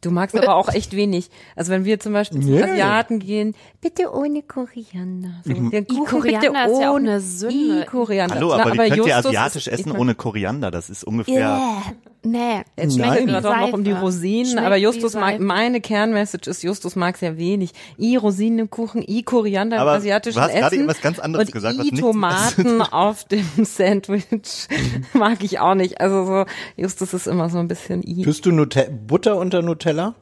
Du 0.00 0.10
magst 0.10 0.36
aber 0.36 0.54
auch 0.56 0.68
echt 0.68 0.94
wenig. 0.94 1.30
Also 1.56 1.72
wenn 1.72 1.86
wir 1.86 1.98
zum 1.98 2.12
Beispiel 2.12 2.40
zu 2.42 2.50
yeah. 2.50 2.66
Asiaten 2.66 3.20
gehen, 3.20 3.54
bitte 3.80 4.12
ohne 4.12 4.42
Koriander. 4.42 5.40
So, 5.44 5.54
mhm. 5.54 5.70
den 5.70 5.86
Kuchen 5.86 6.20
Koriander 6.20 6.50
bitte 6.50 6.72
ist 6.72 6.80
ja 6.80 6.90
auch 6.90 6.96
eine 6.96 7.20
Sünde. 7.20 7.86
Koriander. 7.86 8.34
Hallo, 8.34 8.52
aber, 8.52 8.64
Na, 8.74 8.82
aber 8.82 8.88
könnt 8.88 9.06
ihr 9.06 9.16
asiatisch 9.16 9.66
essen 9.66 9.92
ohne 9.92 10.14
Koriander? 10.14 10.70
Das 10.70 10.90
ist 10.90 11.04
ungefähr... 11.04 11.38
Yeah. 11.38 11.82
Nee, 12.24 12.62
es 12.76 12.94
schmeckt 12.94 13.26
gerade 13.26 13.50
auch 13.50 13.60
noch 13.60 13.72
um 13.74 13.84
die 13.84 13.92
Rosinen, 13.92 14.46
schmeckt 14.52 14.66
aber 14.66 14.76
Justus 14.76 15.14
mag, 15.14 15.40
meine 15.40 15.80
Kernmessage 15.80 16.48
ist, 16.48 16.62
Justus 16.62 16.96
mag 16.96 17.16
sehr 17.18 17.36
wenig. 17.36 17.72
I 17.98 18.16
Rosinenkuchen, 18.16 19.04
I 19.06 19.22
Koriander 19.22 19.78
aber 19.78 19.92
im 19.92 19.98
asiatischen 19.98 20.36
du 20.36 20.42
hast 20.42 20.50
Essen. 20.54 20.60
gerade 20.78 20.88
was 20.88 21.00
ganz 21.02 21.18
anderes 21.18 21.46
und 21.48 21.52
gesagt. 21.52 21.76
I 21.84 21.90
Tomaten 21.90 22.80
auf 22.82 23.24
dem 23.24 23.46
Sandwich 23.64 24.68
mag 25.12 25.44
ich 25.44 25.60
auch 25.60 25.74
nicht. 25.74 26.00
Also 26.00 26.24
so, 26.24 26.44
Justus 26.76 27.12
ist 27.14 27.26
immer 27.26 27.50
so 27.50 27.58
ein 27.58 27.68
bisschen 27.68 28.02
I. 28.02 28.22
Tust 28.22 28.46
du 28.46 28.52
Nute 28.52 28.90
Butter 29.06 29.36
unter 29.36 29.60
Nutella? 29.62 30.14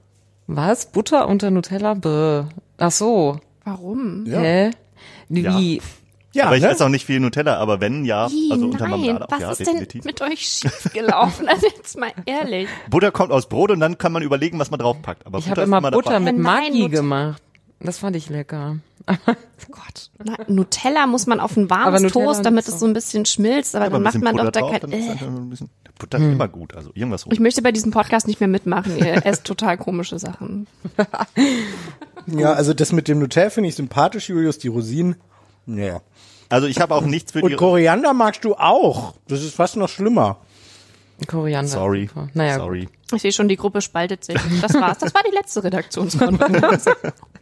Was? 0.49 0.87
Butter 0.87 1.29
unter 1.29 1.51
Nutella? 1.51 1.95
Bäh. 1.95 2.45
Ach 2.79 2.91
so. 2.91 3.39
Warum? 3.65 4.25
Ja. 4.27 4.41
Hä? 4.41 4.71
Wie? 5.29 5.77
Ja. 5.77 5.83
Ja, 6.33 6.47
aber 6.47 6.57
ich 6.57 6.63
ne? 6.63 6.71
esse 6.71 6.85
auch 6.85 6.89
nicht 6.89 7.05
viel 7.05 7.21
Nutella, 7.21 7.59
aber 7.59 7.81
wenn, 7.81 8.05
ja, 8.05 8.25
also 8.25 8.69
unter 8.69 8.89
Marmelade 8.89 9.27
auch, 9.27 9.31
was 9.31 9.41
ja, 9.41 9.51
ist 9.53 9.61
definitiv. 9.61 10.03
denn 10.03 10.11
mit 10.11 10.23
euch 10.23 10.41
schiefgelaufen? 10.41 11.49
Also 11.49 11.67
jetzt 11.67 11.99
mal 11.99 12.11
ehrlich. 12.25 12.69
Butter 12.91 13.11
kommt 13.11 13.33
aus 13.33 13.49
Brot 13.49 13.71
und 13.71 13.81
dann 13.81 13.99
kann 13.99 14.13
man 14.13 14.23
überlegen, 14.23 14.59
was 14.59 14.71
man 14.71 14.81
draufpackt. 14.81 15.27
Aber 15.27 15.39
ich 15.39 15.51
habe 15.51 15.63
immer, 15.63 15.79
immer 15.79 15.91
Butter 15.91 16.21
mit 16.21 16.39
Maggi 16.39 16.89
gemacht. 16.89 17.43
Das 17.81 17.99
fand 17.99 18.17
ich 18.17 18.31
lecker. 18.31 18.77
Gott. 19.71 20.11
Na, 20.25 20.37
Nutella 20.49 21.07
muss 21.07 21.27
man 21.27 21.41
auf 21.41 21.57
ein 21.57 21.69
warmes 21.69 22.13
Toast, 22.13 22.45
damit 22.45 22.69
es 22.69 22.79
so 22.79 22.87
ein 22.87 22.93
bisschen 22.93 23.27
schmilzt, 23.27 23.75
aber, 23.75 23.87
ja, 23.87 23.91
dann 23.91 24.03
macht 24.03 24.21
man 24.21 24.37
doch 24.37 24.51
da 24.51 24.61
kein. 24.61 24.93
Äh. 24.93 25.17
Butter 25.99 26.19
ist 26.19 26.25
hm. 26.25 26.33
immer 26.33 26.49
gut, 26.49 26.75
also 26.75 26.91
irgendwas. 26.95 27.27
Ich 27.31 27.41
möchte 27.41 27.63
bei 27.63 27.73
diesem 27.73 27.91
Podcast 27.91 28.27
nicht 28.27 28.41
mehr 28.41 28.49
mitmachen. 28.49 28.97
Ihr 28.99 29.25
esst 29.27 29.45
total 29.45 29.77
komische 29.77 30.19
Sachen. 30.19 30.67
ja, 32.27 32.53
also 32.53 32.75
das 32.75 32.93
mit 32.93 33.09
dem 33.09 33.19
Nutella 33.19 33.51
finde 33.51 33.69
ich 33.69 33.75
sympathisch, 33.75 34.29
Julius. 34.29 34.59
Die 34.59 34.69
Rosinen, 34.69 35.17
ja. 35.67 36.01
Also 36.53 36.67
ich 36.67 36.81
habe 36.81 36.95
auch 36.95 37.07
nichts 37.07 37.33
für 37.33 37.41
Und 37.41 37.51
die. 37.51 37.57
Koriander 37.57 38.13
magst 38.13 38.45
du 38.45 38.55
auch. 38.55 39.15
Das 39.27 39.43
ist 39.43 39.55
fast 39.55 39.77
noch 39.77 39.89
schlimmer. 39.89 40.37
Koriander. 41.27 41.71
Sorry. 41.71 42.11
Naja. 42.35 42.57
Sorry. 42.57 42.89
Ich 43.15 43.23
sehe 43.23 43.33
schon, 43.33 43.49
die 43.49 43.57
Gruppe 43.57 43.81
spaltet 43.81 44.23
sich. 44.23 44.37
Das 44.61 44.75
war's. 44.75 44.99
Das 44.99 45.15
war 45.15 45.23
die 45.23 45.35
letzte 45.35 45.65
Redaktionskonferenz. 45.65 46.85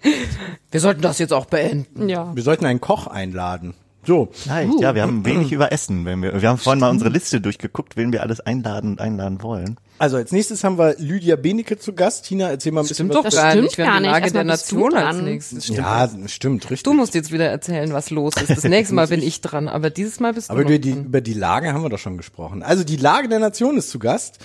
Wir 0.70 0.80
sollten 0.80 1.02
das 1.02 1.18
jetzt 1.18 1.32
auch 1.32 1.46
beenden. 1.46 2.08
Ja. 2.08 2.30
Wir 2.36 2.42
sollten 2.44 2.66
einen 2.66 2.80
Koch 2.80 3.08
einladen. 3.08 3.74
So. 4.06 4.30
Leicht, 4.46 4.72
uh. 4.72 4.80
ja, 4.80 4.94
wir 4.94 5.02
haben 5.02 5.24
wenig 5.24 5.52
über 5.52 5.72
Essen. 5.72 6.04
Wenn 6.04 6.22
wir, 6.22 6.40
wir 6.40 6.48
haben 6.48 6.58
vorhin 6.58 6.80
mal 6.80 6.90
unsere 6.90 7.10
Liste 7.10 7.40
durchgeguckt, 7.40 7.96
wen 7.96 8.12
wir 8.12 8.22
alles 8.22 8.40
einladen 8.40 8.92
und 8.92 9.00
einladen 9.00 9.42
wollen. 9.42 9.76
Also 9.98 10.16
als 10.16 10.32
nächstes 10.32 10.64
haben 10.64 10.78
wir 10.78 10.96
Lydia 10.98 11.36
Benecke 11.36 11.78
zu 11.78 11.92
Gast. 11.92 12.24
Tina, 12.24 12.48
erzähl 12.48 12.72
mal 12.72 12.80
ein 12.80 12.84
bisschen 12.84 13.08
stimmt 13.08 13.24
was. 13.24 13.34
Doch 13.34 13.40
das 13.40 13.52
stimmt 13.52 13.76
gar 13.76 13.86
gar 13.86 14.00
nicht. 14.00 14.10
Lage 14.10 14.32
der 14.32 14.44
Nation 14.44 14.94
als 14.94 15.18
nächstes. 15.18 15.64
Stimmt 15.64 15.78
ja, 15.78 16.10
stimmt, 16.26 16.64
richtig. 16.70 16.84
Du 16.84 16.94
musst 16.94 17.14
jetzt 17.14 17.32
wieder 17.32 17.46
erzählen, 17.46 17.92
was 17.92 18.08
los 18.08 18.34
ist. 18.36 18.48
Das 18.48 18.64
nächste 18.64 18.94
Mal 18.94 19.08
bin 19.08 19.22
ich 19.22 19.42
dran, 19.42 19.68
aber 19.68 19.90
dieses 19.90 20.18
Mal 20.18 20.32
bist 20.32 20.48
du 20.48 20.54
Aber 20.54 20.62
über 20.62 20.78
die, 20.78 20.92
dran. 20.92 21.04
über 21.04 21.20
die 21.20 21.34
Lage 21.34 21.74
haben 21.74 21.82
wir 21.82 21.90
doch 21.90 21.98
schon 21.98 22.16
gesprochen. 22.16 22.62
Also 22.62 22.82
die 22.82 22.96
Lage 22.96 23.28
der 23.28 23.40
Nation 23.40 23.76
ist 23.76 23.90
zu 23.90 23.98
Gast. 23.98 24.38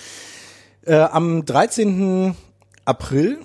Äh, 0.85 0.95
am 0.95 1.45
13. 1.45 2.35
April 2.83 3.39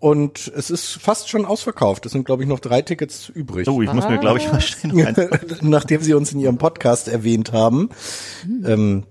und 0.00 0.50
es 0.56 0.70
ist 0.70 0.94
fast 0.94 1.28
schon 1.28 1.44
ausverkauft. 1.44 2.06
Es 2.06 2.12
sind, 2.12 2.24
glaube 2.24 2.42
ich, 2.42 2.48
noch 2.48 2.58
drei 2.58 2.80
Tickets 2.80 3.28
übrig. 3.28 3.68
Oh, 3.68 3.82
ich 3.82 3.92
muss 3.92 4.08
mir, 4.08 4.18
glaube 4.18 4.38
ich, 4.38 4.50
mal 4.50 4.60
stehen. 4.60 5.14
Nachdem 5.60 6.00
Sie 6.00 6.14
uns 6.14 6.32
in 6.32 6.40
Ihrem 6.40 6.56
Podcast 6.56 7.06
erwähnt 7.06 7.52
haben. 7.52 7.90
Ähm, 8.64 9.04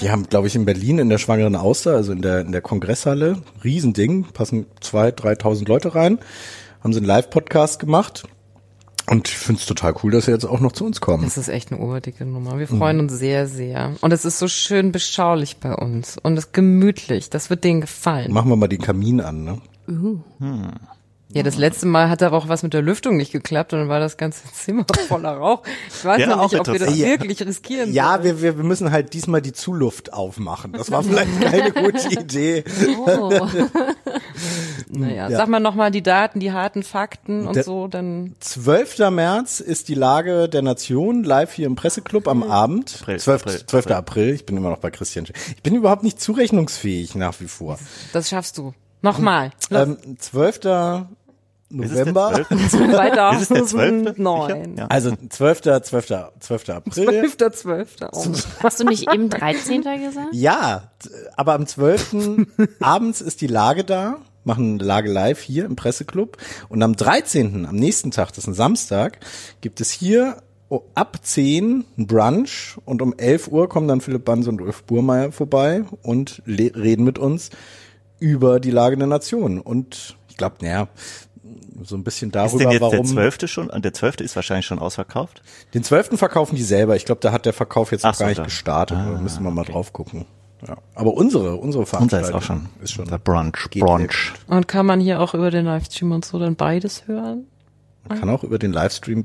die 0.00 0.10
haben, 0.10 0.28
glaube 0.28 0.46
ich, 0.46 0.54
in 0.54 0.66
Berlin 0.66 0.98
in 0.98 1.08
der 1.08 1.18
Schwangeren 1.18 1.56
Auster, 1.56 1.94
also 1.94 2.12
in 2.12 2.20
der, 2.20 2.40
in 2.40 2.52
der 2.52 2.60
Kongresshalle, 2.60 3.42
Riesending, 3.64 4.24
passen 4.32 4.66
zwei, 4.80 5.10
dreitausend 5.10 5.68
Leute 5.68 5.94
rein, 5.94 6.18
haben 6.82 6.92
sie 6.92 6.98
einen 6.98 7.06
Live-Podcast 7.06 7.78
gemacht. 7.78 8.24
Und 9.08 9.28
ich 9.28 9.36
finde 9.36 9.60
es 9.60 9.66
total 9.66 9.94
cool, 10.02 10.12
dass 10.12 10.26
sie 10.26 10.30
jetzt 10.30 10.44
auch 10.44 10.60
noch 10.60 10.72
zu 10.72 10.84
uns 10.84 11.00
kommen. 11.00 11.24
Das 11.24 11.36
ist 11.36 11.48
echt 11.48 11.72
eine 11.72 11.80
urdicke 11.80 12.24
Nummer. 12.24 12.58
Wir 12.58 12.68
freuen 12.68 13.00
uns 13.00 13.12
sehr, 13.12 13.46
sehr. 13.46 13.94
Und 14.00 14.12
es 14.12 14.24
ist 14.24 14.38
so 14.38 14.48
schön 14.48 14.92
beschaulich 14.92 15.58
bei 15.58 15.74
uns. 15.74 16.18
Und 16.22 16.38
es 16.38 16.46
ist 16.46 16.52
gemütlich. 16.52 17.28
Das 17.30 17.50
wird 17.50 17.64
denen 17.64 17.80
gefallen. 17.80 18.32
Machen 18.32 18.48
wir 18.48 18.56
mal 18.56 18.68
den 18.68 18.80
Kamin 18.80 19.20
an, 19.20 19.44
ne? 19.44 19.58
Uh. 19.88 20.18
Hm. 20.38 20.72
Ja, 21.34 21.42
das 21.42 21.56
letzte 21.56 21.86
Mal 21.86 22.08
hat 22.10 22.22
aber 22.22 22.36
auch 22.36 22.48
was 22.48 22.62
mit 22.62 22.74
der 22.74 22.82
Lüftung 22.82 23.16
nicht 23.16 23.32
geklappt 23.32 23.72
und 23.72 23.80
dann 23.80 23.88
war 23.88 24.00
das 24.00 24.16
ganze 24.16 24.42
Zimmer 24.52 24.84
voller 25.08 25.32
Rauch. 25.36 25.62
Ich 25.88 26.04
weiß 26.04 26.20
Ja, 26.20 26.26
noch 26.26 26.38
auch 26.40 26.52
nicht, 26.52 26.60
ob 26.60 26.66
wir 26.66 26.78
das 26.78 26.96
wirklich 26.96 27.40
riskieren 27.46 27.92
Ja, 27.92 28.12
sollen. 28.12 28.24
wir, 28.24 28.42
wir, 28.42 28.56
wir 28.58 28.64
müssen 28.64 28.90
halt 28.90 29.14
diesmal 29.14 29.40
die 29.42 29.52
Zuluft 29.52 30.12
aufmachen. 30.12 30.72
Das 30.72 30.90
war 30.90 31.02
vielleicht 31.02 31.40
keine 31.40 31.72
gute 31.90 32.08
Idee. 32.20 32.64
Oh. 33.06 33.30
Naja, 34.94 35.28
Ja. 35.30 35.38
sag 35.38 35.48
mal 35.48 35.60
nochmal 35.60 35.90
die 35.90 36.02
Daten, 36.02 36.38
die 36.40 36.52
harten 36.52 36.82
Fakten 36.82 37.46
und 37.46 37.56
Der- 37.56 37.64
so, 37.64 37.88
dann 37.88 38.34
12. 38.40 39.10
März 39.10 39.60
ist 39.60 39.88
die 39.88 39.94
Lage 39.94 40.48
der 40.50 40.60
Nation 40.62 41.24
live 41.24 41.52
hier 41.52 41.66
im 41.66 41.76
Presseclub 41.76 42.28
am 42.28 42.42
Abend. 42.42 42.98
April, 43.00 43.18
12. 43.18 43.42
April, 43.42 43.66
12. 43.66 43.86
April. 43.92 44.34
Ich 44.34 44.44
bin 44.46 44.56
immer 44.56 44.70
noch 44.70 44.78
bei 44.78 44.90
Christian. 44.90 45.26
Ich 45.56 45.62
bin 45.62 45.74
überhaupt 45.74 46.02
nicht 46.02 46.20
zurechnungsfähig 46.20 47.14
nach 47.14 47.40
wie 47.40 47.48
vor. 47.48 47.78
das 48.12 48.28
schaffst 48.28 48.58
du. 48.58 48.74
Nochmal. 49.00 49.50
Ähm, 49.70 49.96
12. 50.18 50.60
November. 51.72 52.32
12.? 52.32 52.50
Ist 52.50 52.74
es 52.74 53.48
der 53.48 53.66
12.? 53.66 53.68
2009. 53.68 54.76
Ja. 54.78 54.86
Also 54.86 55.12
12. 55.28 55.60
12. 55.60 56.06
12. 56.40 56.68
April. 56.70 57.24
12.12. 57.26 57.86
Oh. 58.12 58.26
Hast 58.62 58.80
du 58.80 58.84
nicht 58.84 59.10
eben 59.12 59.28
13. 59.28 59.82
gesagt? 59.82 60.28
Ja, 60.32 60.90
aber 61.36 61.54
am 61.54 61.66
12. 61.66 62.46
abends 62.80 63.20
ist 63.20 63.40
die 63.40 63.46
Lage 63.46 63.84
da, 63.84 64.18
machen 64.44 64.78
Lage 64.78 65.10
live 65.10 65.40
hier 65.40 65.64
im 65.64 65.76
Presseclub 65.76 66.36
und 66.68 66.82
am 66.82 66.96
13., 66.96 67.66
am 67.66 67.76
nächsten 67.76 68.10
Tag, 68.10 68.28
das 68.28 68.38
ist 68.38 68.48
ein 68.48 68.54
Samstag, 68.54 69.20
gibt 69.60 69.80
es 69.80 69.90
hier 69.90 70.38
oh, 70.68 70.82
ab 70.94 71.18
10 71.22 71.84
ein 71.98 72.06
Brunch 72.06 72.76
und 72.84 73.02
um 73.02 73.14
11 73.16 73.48
Uhr 73.48 73.68
kommen 73.68 73.88
dann 73.88 74.00
Philipp 74.00 74.24
Banse 74.24 74.50
und 74.50 74.60
Ulf 74.60 74.84
Burmeier 74.84 75.32
vorbei 75.32 75.84
und 76.02 76.42
reden 76.46 77.04
mit 77.04 77.18
uns 77.18 77.50
über 78.18 78.60
die 78.60 78.70
Lage 78.70 78.96
der 78.96 79.06
Nation 79.06 79.60
und 79.60 80.16
ich 80.28 80.36
glaube, 80.36 80.56
naja, 80.62 80.88
so 81.84 81.96
ein 81.96 82.04
bisschen 82.04 82.28
Ist 82.30 82.34
denn 82.34 82.42
darüber, 82.42 82.72
jetzt 82.72 82.80
der 82.80 82.90
warum. 82.92 83.06
12. 83.06 83.48
schon? 83.48 83.70
Und 83.70 83.84
der 83.84 83.92
12. 83.92 84.20
ist 84.20 84.36
wahrscheinlich 84.36 84.66
schon 84.66 84.78
ausverkauft? 84.78 85.42
Den 85.74 85.82
12. 85.84 86.18
verkaufen 86.18 86.56
die 86.56 86.62
selber. 86.62 86.96
Ich 86.96 87.04
glaube, 87.04 87.20
da 87.20 87.32
hat 87.32 87.46
der 87.46 87.52
Verkauf 87.52 87.92
jetzt 87.92 88.02
noch 88.04 88.10
Ach 88.10 88.14
so, 88.14 88.24
gar 88.24 88.28
nicht 88.28 88.38
da. 88.38 88.44
gestartet. 88.44 88.96
Ah, 88.98 89.12
da 89.12 89.18
müssen 89.20 89.42
wir 89.44 89.50
mal 89.50 89.64
drauf 89.64 89.92
gucken. 89.92 90.26
Ja. 90.66 90.76
Aber 90.94 91.14
unsere, 91.14 91.56
unsere 91.56 91.82
Unser 91.82 91.86
Veranstaltung 91.86 92.28
ist 92.30 92.34
auch 92.36 92.42
schon. 92.42 92.68
ist 92.82 92.92
schon 92.92 93.06
Der 93.06 93.18
Brunch. 93.18 93.68
Brunch. 93.80 94.32
Und 94.46 94.68
kann 94.68 94.86
man 94.86 95.00
hier 95.00 95.20
auch 95.20 95.34
über 95.34 95.50
den 95.50 95.64
Livestream 95.64 96.12
und 96.12 96.24
so 96.24 96.38
dann 96.38 96.54
beides 96.56 97.06
hören? 97.08 97.46
Man 98.08 98.18
kann 98.20 98.30
auch 98.30 98.44
über 98.44 98.58
den 98.58 98.72
Livestream. 98.72 99.24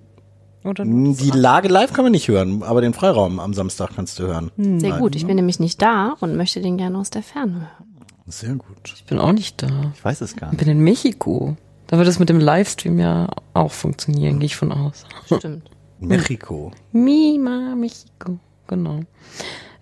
Oder? 0.64 0.84
Die 0.86 1.32
Lage 1.32 1.68
live 1.68 1.94
kann 1.94 2.04
man 2.04 2.12
nicht 2.12 2.28
hören, 2.28 2.64
aber 2.64 2.82
den 2.82 2.94
Freiraum 2.94 3.40
am 3.40 3.54
Samstag 3.54 3.92
kannst 3.96 4.20
du 4.20 4.24
hören. 4.24 4.52
Sehr 4.80 4.98
gut. 4.98 5.16
Ich 5.16 5.26
bin 5.28 5.36
nämlich 5.36 5.60
nicht 5.60 5.82
da 5.82 6.16
und 6.20 6.36
möchte 6.36 6.60
den 6.62 6.78
gerne 6.78 6.98
aus 6.98 7.10
der 7.12 7.24
Ferne 7.24 7.54
hören. 7.54 7.96
Sehr 8.26 8.56
gut. 8.56 8.94
Ich 8.96 9.06
bin 9.06 9.20
auch 9.20 9.32
nicht 9.32 9.62
da. 9.62 9.68
Ich 9.96 10.04
weiß 10.04 10.20
es 10.22 10.36
gar 10.36 10.48
Ich 10.48 10.54
nicht. 10.54 10.60
bin 10.66 10.70
in 10.70 10.80
Mexiko. 10.84 11.56
Da 11.88 11.98
wird 11.98 12.08
es 12.08 12.20
mit 12.20 12.30
dem 12.30 12.40
Livestream 12.40 13.00
ja 13.00 13.30
auch 13.54 13.72
funktionieren, 13.72 14.40
gehe 14.40 14.48
ich 14.48 14.56
von 14.56 14.72
aus. 14.72 15.06
Stimmt. 15.26 15.70
Mexiko. 16.00 16.72
Mima, 16.92 17.76
Mexiko. 17.76 18.38
Genau. 18.68 19.00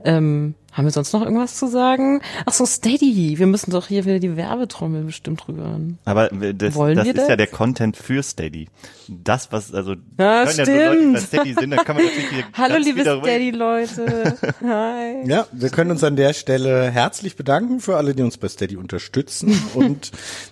Ähm, 0.06 0.54
haben 0.72 0.86
wir 0.86 0.92
sonst 0.92 1.14
noch 1.14 1.22
irgendwas 1.22 1.56
zu 1.56 1.68
sagen? 1.68 2.22
Ach 2.46 2.52
so, 2.52 2.66
Steady. 2.66 3.40
Wir 3.40 3.48
müssen 3.48 3.72
doch 3.72 3.88
hier 3.88 4.04
wieder 4.04 4.20
die 4.20 4.36
Werbetrommel 4.36 5.04
bestimmt 5.04 5.48
rühren. 5.48 6.00
Aber 6.04 6.28
das, 6.28 6.76
Wollen 6.76 6.98
das 6.98 7.06
wir 7.06 7.14
ist 7.14 7.22
das? 7.22 7.30
ja 7.30 7.36
der 7.38 7.48
Content 7.48 7.96
für 7.96 8.22
Steady. 8.22 8.68
Das, 9.08 9.54
was, 9.54 9.74
also, 9.74 9.96
Ja, 10.20 10.46
können 10.46 10.58
ja 10.58 10.66
so 10.66 10.72
Leute, 10.72 10.92
die 10.92 10.98
stimmt. 10.98 11.14
bei 11.14 11.20
Steady 11.22 11.54
sind, 11.54 11.70
da 11.72 11.78
kann 11.84 11.96
man 11.96 12.06
natürlich 12.06 12.30
hier 12.30 12.44
Hallo, 12.58 12.76
liebe 12.78 13.02
Steady-Leute. 13.02 14.38
Hi. 14.64 15.16
Ja, 15.28 15.48
wir 15.54 15.70
können 15.70 15.92
uns 15.92 16.04
an 16.04 16.18
der 16.18 16.34
Stelle 16.34 16.92
herzlich 16.92 17.36
bedanken 17.38 17.80
für 17.80 17.96
alle, 17.98 18.14
die 18.14 18.22
uns 18.24 18.38
bei 18.38 18.50
Steady 18.50 18.76
unterstützen 18.76 19.58
und 19.76 20.12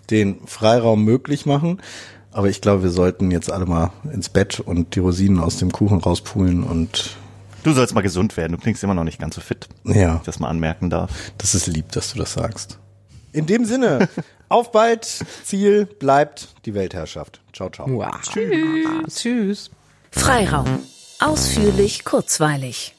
den 0.09 0.39
Freiraum 0.47 1.03
möglich 1.03 1.45
machen. 1.45 1.81
Aber 2.31 2.47
ich 2.49 2.61
glaube, 2.61 2.81
wir 2.83 2.89
sollten 2.89 3.29
jetzt 3.29 3.51
alle 3.51 3.65
mal 3.65 3.91
ins 4.11 4.29
Bett 4.29 4.59
und 4.59 4.95
die 4.95 4.99
Rosinen 4.99 5.39
aus 5.39 5.57
dem 5.57 5.71
Kuchen 5.71 5.99
rauspulen 5.99 6.63
und 6.63 7.17
Du 7.63 7.71
sollst 7.71 7.95
mal 7.95 8.01
gesund 8.01 8.35
werden. 8.37 8.51
Du 8.53 8.57
klingst 8.57 8.83
immer 8.83 8.93
noch 8.93 9.03
nicht 9.03 9.19
ganz 9.19 9.35
so 9.35 9.41
fit. 9.41 9.67
Ja. 9.85 10.17
Ich 10.17 10.23
das 10.23 10.39
mal 10.39 10.49
anmerken 10.49 10.89
darf. 10.89 11.11
Das 11.37 11.55
ist 11.55 11.67
lieb, 11.67 11.91
dass 11.91 12.13
du 12.13 12.19
das 12.19 12.33
sagst. 12.33 12.79
In 13.31 13.45
dem 13.45 13.65
Sinne, 13.65 14.09
auf 14.49 14.71
bald. 14.71 15.05
Ziel 15.43 15.85
bleibt 15.85 16.49
die 16.65 16.73
Weltherrschaft. 16.73 17.41
Ciao, 17.53 17.69
ciao. 17.69 17.87
Wow. 17.89 18.21
Tschüss. 18.21 19.15
Tschüss. 19.15 19.71
Freiraum. 20.11 20.79
Ausführlich, 21.19 22.03
kurzweilig. 22.03 22.92